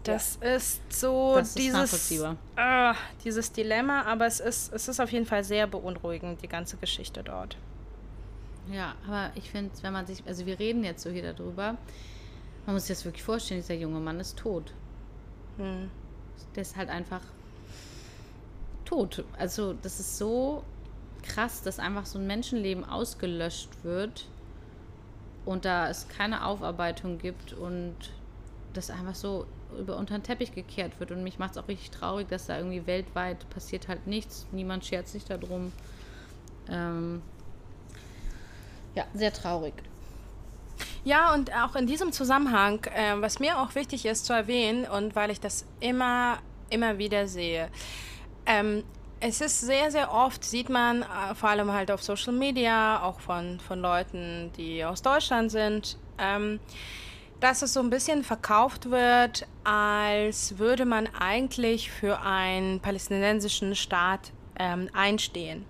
[0.04, 0.56] Das ja.
[0.56, 2.22] ist so das dieses, ist
[2.56, 2.92] äh,
[3.24, 7.22] dieses Dilemma, aber es ist, es ist auf jeden Fall sehr beunruhigend, die ganze Geschichte
[7.22, 7.56] dort.
[8.70, 11.78] Ja, aber ich finde, wenn man sich, also wir reden jetzt so hier darüber,
[12.66, 14.72] man muss sich das wirklich vorstellen, dieser junge Mann ist tot.
[15.56, 15.90] Hm.
[16.54, 17.22] Der ist halt einfach
[18.84, 19.24] tot.
[19.38, 20.64] Also das ist so
[21.22, 24.26] krass, dass einfach so ein Menschenleben ausgelöscht wird
[25.44, 27.96] und da es keine Aufarbeitung gibt und
[28.72, 29.46] das einfach so
[29.78, 31.10] über unter den Teppich gekehrt wird.
[31.12, 34.46] Und mich macht es auch richtig traurig, dass da irgendwie weltweit passiert halt nichts.
[34.52, 35.72] Niemand schert sich darum.
[36.68, 37.22] Ähm
[38.94, 39.74] ja, sehr traurig.
[41.02, 45.16] Ja, und auch in diesem Zusammenhang, äh, was mir auch wichtig ist zu erwähnen und
[45.16, 46.38] weil ich das immer,
[46.68, 47.70] immer wieder sehe,
[48.44, 48.84] ähm,
[49.20, 53.20] es ist sehr, sehr oft, sieht man äh, vor allem halt auf Social Media, auch
[53.20, 56.58] von, von Leuten, die aus Deutschland sind, ähm,
[57.38, 64.32] dass es so ein bisschen verkauft wird, als würde man eigentlich für einen palästinensischen Staat
[64.58, 65.64] ähm, einstehen.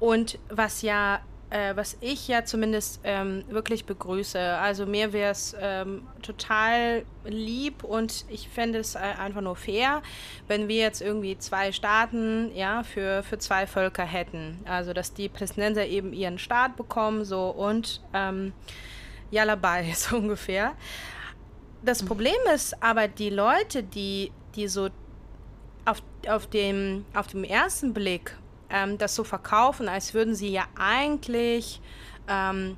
[0.00, 1.20] Und was ja
[1.54, 4.40] äh, was ich ja zumindest ähm, wirklich begrüße.
[4.40, 10.02] Also mir wäre es ähm, total lieb und ich fände es äh, einfach nur fair,
[10.48, 14.58] wenn wir jetzt irgendwie zwei Staaten ja, für, für zwei Völker hätten.
[14.64, 18.52] Also dass die Palästinenser eben ihren Staat bekommen so und ähm,
[19.30, 20.72] Yalla bye, so ungefähr.
[21.84, 24.88] das Problem ist aber, die Leute, die, die so
[25.84, 28.36] auf, auf, dem, auf dem ersten Blick
[28.70, 31.80] ähm, das so verkaufen, als würden sie ja eigentlich
[32.28, 32.76] ähm,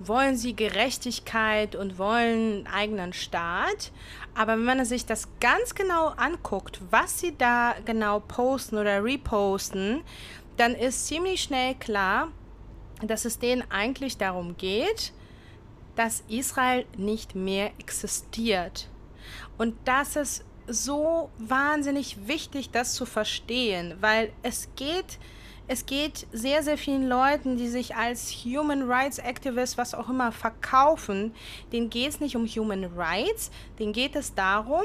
[0.00, 3.92] wollen sie Gerechtigkeit und wollen einen eigenen Staat.
[4.34, 10.02] Aber wenn man sich das ganz genau anguckt, was sie da genau posten oder reposten,
[10.56, 12.28] dann ist ziemlich schnell klar,
[13.02, 15.12] dass es denen eigentlich darum geht,
[15.96, 18.88] dass Israel nicht mehr existiert.
[19.58, 25.18] Und das ist so wahnsinnig wichtig, das zu verstehen, weil es geht,
[25.68, 30.32] es geht sehr, sehr vielen Leuten, die sich als Human Rights Activists, was auch immer,
[30.32, 31.34] verkaufen,
[31.72, 34.82] denen geht es nicht um Human Rights, denen geht es darum,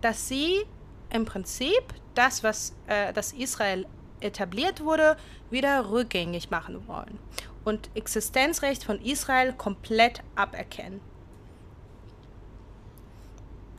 [0.00, 0.64] dass sie
[1.10, 1.82] im Prinzip
[2.14, 3.86] das, was äh, das Israel
[4.20, 5.16] etabliert wurde,
[5.50, 7.18] wieder rückgängig machen wollen
[7.64, 11.00] und Existenzrecht von Israel komplett aberkennen.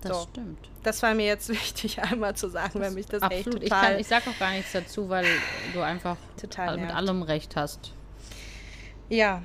[0.02, 0.28] Das so.
[0.30, 0.70] stimmt.
[0.84, 3.62] Das war mir jetzt wichtig, einmal zu sagen, weil mich das absolut.
[3.62, 3.94] echt total...
[3.96, 5.26] Ich, ich sage auch gar nichts dazu, weil
[5.74, 7.94] du einfach total mit allem recht hast.
[9.10, 9.42] Ja,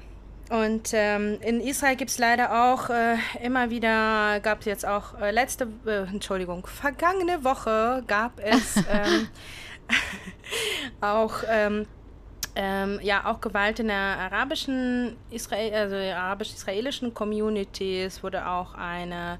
[0.53, 5.19] und ähm, in Israel gibt es leider auch äh, immer wieder, gab es jetzt auch
[5.19, 9.29] äh, letzte, äh, Entschuldigung, vergangene Woche gab es ähm,
[11.01, 11.87] auch ähm,
[12.55, 18.03] ähm, ja auch Gewalt in der arabischen Israel, also arabisch-israelischen Community.
[18.03, 19.39] Es wurde auch eine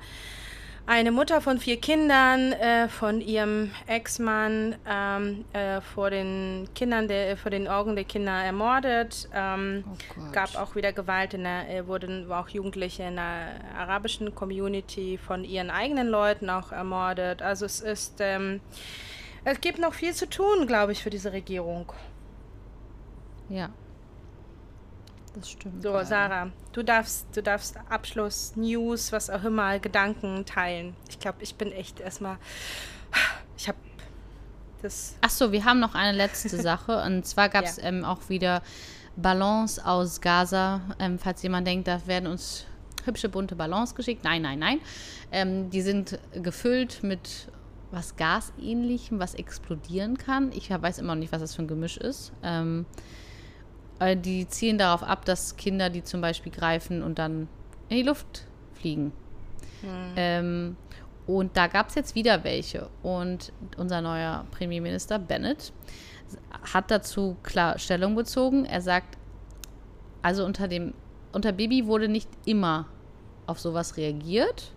[0.87, 7.37] eine Mutter von vier Kindern äh, von ihrem Ex-Mann ähm, äh, vor den Kindern der,
[7.37, 9.29] vor den Augen der Kinder ermordet.
[9.35, 14.35] Ähm, oh gab auch wieder Gewalt in der, äh, wurden auch Jugendliche in der arabischen
[14.35, 17.43] Community von ihren eigenen Leuten auch ermordet.
[17.43, 18.61] Also es ist ähm,
[19.45, 21.93] es gibt noch viel zu tun, glaube ich, für diese Regierung.
[23.49, 23.71] Ja.
[25.35, 25.83] Das stimmt.
[25.83, 30.95] So, Sarah, du darfst, du darfst Abschluss, News, was auch immer, Gedanken teilen.
[31.09, 32.37] Ich glaube, ich bin echt erstmal.
[33.57, 33.79] Ich habe
[34.83, 35.17] das.
[35.21, 37.03] Achso, wir haben noch eine letzte Sache.
[37.03, 37.85] Und zwar gab es ja.
[37.85, 38.63] ähm, auch wieder
[39.17, 40.81] Ballons aus Gaza.
[40.99, 42.67] Ähm, falls jemand denkt, da werden uns
[43.05, 44.25] hübsche bunte Ballons geschickt.
[44.25, 44.81] Nein, nein, nein.
[45.31, 47.49] Ähm, die sind gefüllt mit
[47.91, 50.51] was Gasähnlichem, was explodieren kann.
[50.53, 52.33] Ich weiß immer noch nicht, was das für ein Gemisch ist.
[52.43, 52.87] Ähm,
[53.99, 57.49] äh, die zielen darauf ab, dass Kinder die zum Beispiel greifen und dann
[57.89, 59.13] in die Luft fliegen.
[59.83, 60.13] Mhm.
[60.17, 60.77] Ähm,
[61.27, 62.89] und da gab es jetzt wieder welche.
[63.03, 65.73] Und unser neuer Premierminister Bennett
[66.73, 68.65] hat dazu klar Stellung bezogen.
[68.65, 69.19] Er sagt,
[70.23, 70.95] also unter dem
[71.33, 72.87] unter Baby wurde nicht immer
[73.47, 74.73] auf sowas reagiert.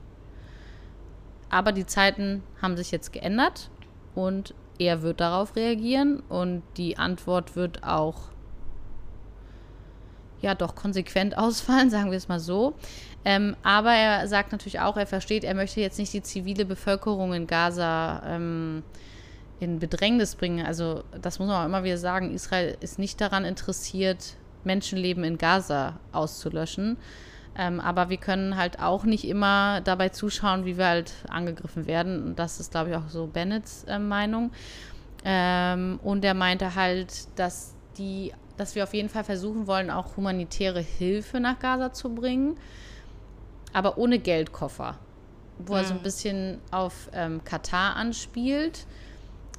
[1.49, 3.69] Aber die Zeiten haben sich jetzt geändert
[4.15, 8.29] und er wird darauf reagieren und die Antwort wird auch
[10.45, 12.73] ja doch konsequent ausfallen, sagen wir es mal so.
[13.25, 17.33] Ähm, aber er sagt natürlich auch, er versteht, er möchte jetzt nicht die zivile Bevölkerung
[17.33, 18.83] in Gaza ähm,
[19.59, 20.65] in Bedrängnis bringen.
[20.65, 25.37] Also das muss man auch immer wieder sagen, Israel ist nicht daran interessiert, Menschenleben in
[25.37, 26.97] Gaza auszulöschen.
[27.57, 32.23] Ähm, aber wir können halt auch nicht immer dabei zuschauen, wie wir halt angegriffen werden.
[32.23, 34.51] Und das ist, glaube ich, auch so Bennets äh, Meinung.
[35.23, 40.17] Ähm, und er meinte halt, dass die dass wir auf jeden Fall versuchen wollen, auch
[40.17, 42.57] humanitäre Hilfe nach Gaza zu bringen,
[43.73, 44.97] aber ohne Geldkoffer.
[45.57, 45.79] Wo mhm.
[45.79, 46.03] er so ein mhm.
[46.03, 48.85] bisschen auf ähm, Katar anspielt,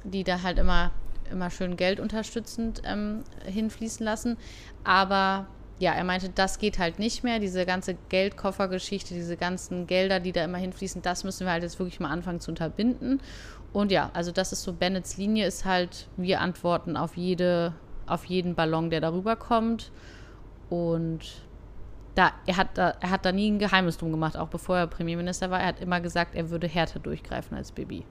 [0.03, 0.91] die da halt immer,
[1.31, 4.37] immer schön Geld unterstützend ähm, hinfließen lassen.
[4.83, 5.47] Aber
[5.79, 7.39] ja, er meinte, das geht halt nicht mehr.
[7.39, 11.77] Diese ganze Geldkoffergeschichte, diese ganzen Gelder, die da immer hinfließen, das müssen wir halt jetzt
[11.77, 13.21] wirklich mal anfangen zu unterbinden.
[13.73, 17.73] Und ja, also das ist so Bennets Linie, ist halt, wir antworten auf jede
[18.07, 19.91] auf jeden Ballon, der darüber kommt.
[20.69, 21.21] Und
[22.15, 24.87] da, er, hat da, er hat da nie ein Geheimnis drum gemacht, auch bevor er
[24.87, 25.59] Premierminister war.
[25.59, 28.05] Er hat immer gesagt, er würde härter durchgreifen als Bibi.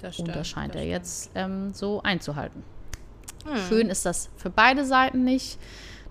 [0.00, 0.92] Das stimmt, Und das scheint das er stimmt.
[0.92, 2.64] jetzt ähm, so einzuhalten.
[3.44, 3.56] Hm.
[3.68, 5.58] Schön ist das für beide Seiten nicht,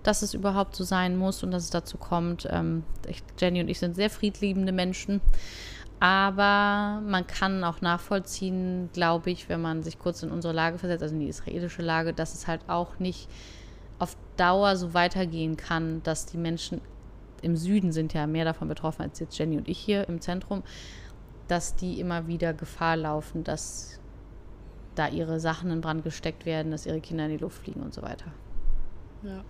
[0.02, 2.46] dass es überhaupt so sein muss und dass es dazu kommt.
[2.50, 5.20] Ähm, ich, Jenny und ich sind sehr friedliebende Menschen.
[6.02, 11.00] Aber man kann auch nachvollziehen, glaube ich, wenn man sich kurz in unsere Lage versetzt,
[11.00, 13.30] also in die israelische Lage, dass es halt auch nicht
[14.00, 16.80] auf Dauer so weitergehen kann, dass die Menschen
[17.40, 20.64] im Süden sind ja mehr davon betroffen als jetzt Jenny und ich hier im Zentrum,
[21.46, 24.00] dass die immer wieder Gefahr laufen, dass
[24.96, 27.94] da ihre Sachen in Brand gesteckt werden, dass ihre Kinder in die Luft fliegen und
[27.94, 28.26] so weiter.
[29.22, 29.44] Ja.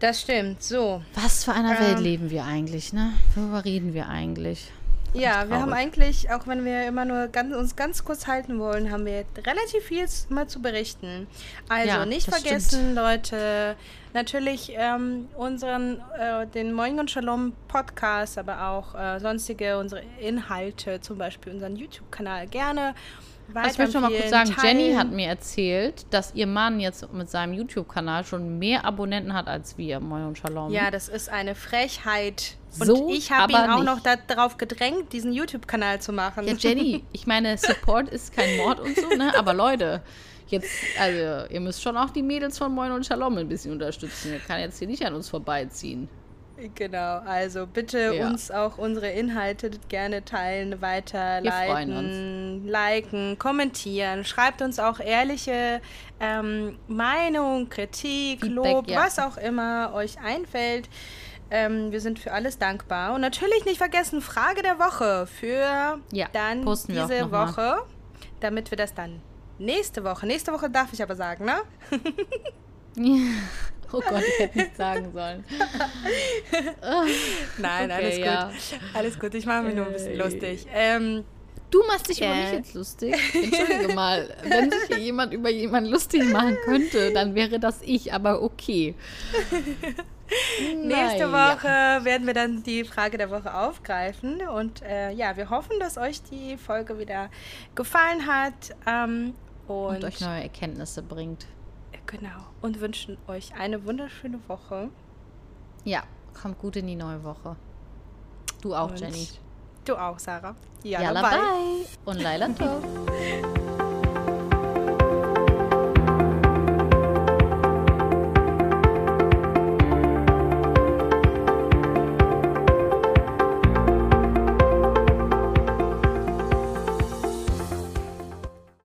[0.00, 0.62] Das stimmt.
[0.62, 1.02] So.
[1.14, 3.12] Was für einer ähm, Welt leben wir eigentlich, ne?
[3.34, 4.70] Worüber reden wir eigentlich?
[5.14, 8.90] Ja, wir haben eigentlich, auch wenn wir immer nur ganz, uns ganz kurz halten wollen,
[8.90, 11.28] haben wir relativ viel mal zu berichten.
[11.68, 12.96] Also ja, nicht vergessen, stimmt.
[12.96, 13.76] Leute,
[14.12, 21.00] natürlich ähm, unseren, äh, den Moin und Shalom Podcast, aber auch äh, sonstige unsere Inhalte,
[21.00, 22.96] zum Beispiel unseren YouTube-Kanal gerne
[23.48, 24.78] ich möchte noch mal kurz sagen, teilen.
[24.78, 29.48] Jenny hat mir erzählt, dass ihr Mann jetzt mit seinem YouTube-Kanal schon mehr Abonnenten hat
[29.48, 30.72] als wir, Moin und Shalom.
[30.72, 32.56] Ja, das ist eine Frechheit.
[32.78, 33.86] Und so, ich habe ihn auch nicht.
[33.86, 36.46] noch darauf gedrängt, diesen YouTube-Kanal zu machen.
[36.46, 39.32] Ja, Jenny, ich meine, Support ist kein Mord und so, ne?
[39.38, 40.02] Aber Leute,
[40.48, 44.32] jetzt, also, ihr müsst schon auch die Mädels von Moin und Shalom ein bisschen unterstützen.
[44.32, 46.08] Ihr kann jetzt hier nicht an uns vorbeiziehen.
[46.74, 48.28] Genau, also bitte ja.
[48.28, 54.24] uns auch unsere Inhalte gerne teilen, weiterleiten, liken, kommentieren.
[54.24, 55.80] Schreibt uns auch ehrliche
[56.20, 59.04] ähm, Meinung, Kritik, Feedback, Lob, ja.
[59.04, 60.88] was auch immer euch einfällt.
[61.50, 63.14] Ähm, wir sind für alles dankbar.
[63.14, 67.82] Und natürlich nicht vergessen, Frage der Woche für ja, dann diese Woche, mal.
[68.40, 69.20] damit wir das dann
[69.58, 71.56] nächste Woche, nächste Woche darf ich aber sagen, ne?
[73.94, 75.44] Oh Gott, ich hätte nichts sagen sollen.
[77.58, 78.24] Nein, okay, alles gut.
[78.24, 78.50] Ja.
[78.92, 80.66] Alles gut, ich mache mich nur ein bisschen lustig.
[80.74, 81.22] Ähm,
[81.70, 83.14] du machst dich äh, über mich jetzt lustig?
[83.34, 88.12] Entschuldige mal, wenn sich hier jemand über jemanden lustig machen könnte, dann wäre das ich,
[88.12, 88.96] aber okay.
[90.82, 94.46] Nächste Woche werden wir dann die Frage der Woche aufgreifen.
[94.48, 97.30] Und äh, ja, wir hoffen, dass euch die Folge wieder
[97.74, 98.74] gefallen hat.
[98.86, 99.34] Ähm,
[99.68, 101.46] und, und euch neue Erkenntnisse bringt.
[102.06, 102.46] Genau.
[102.62, 104.90] Und wünschen euch eine wunderschöne Woche.
[105.84, 106.02] Ja,
[106.40, 107.56] kommt gut in die neue Woche.
[108.62, 109.28] Du auch, Und Jenny.
[109.84, 110.54] Du auch, Sarah.
[110.82, 111.22] Ja, bye.
[111.22, 111.86] bye.
[112.04, 112.82] Und Laila Tov.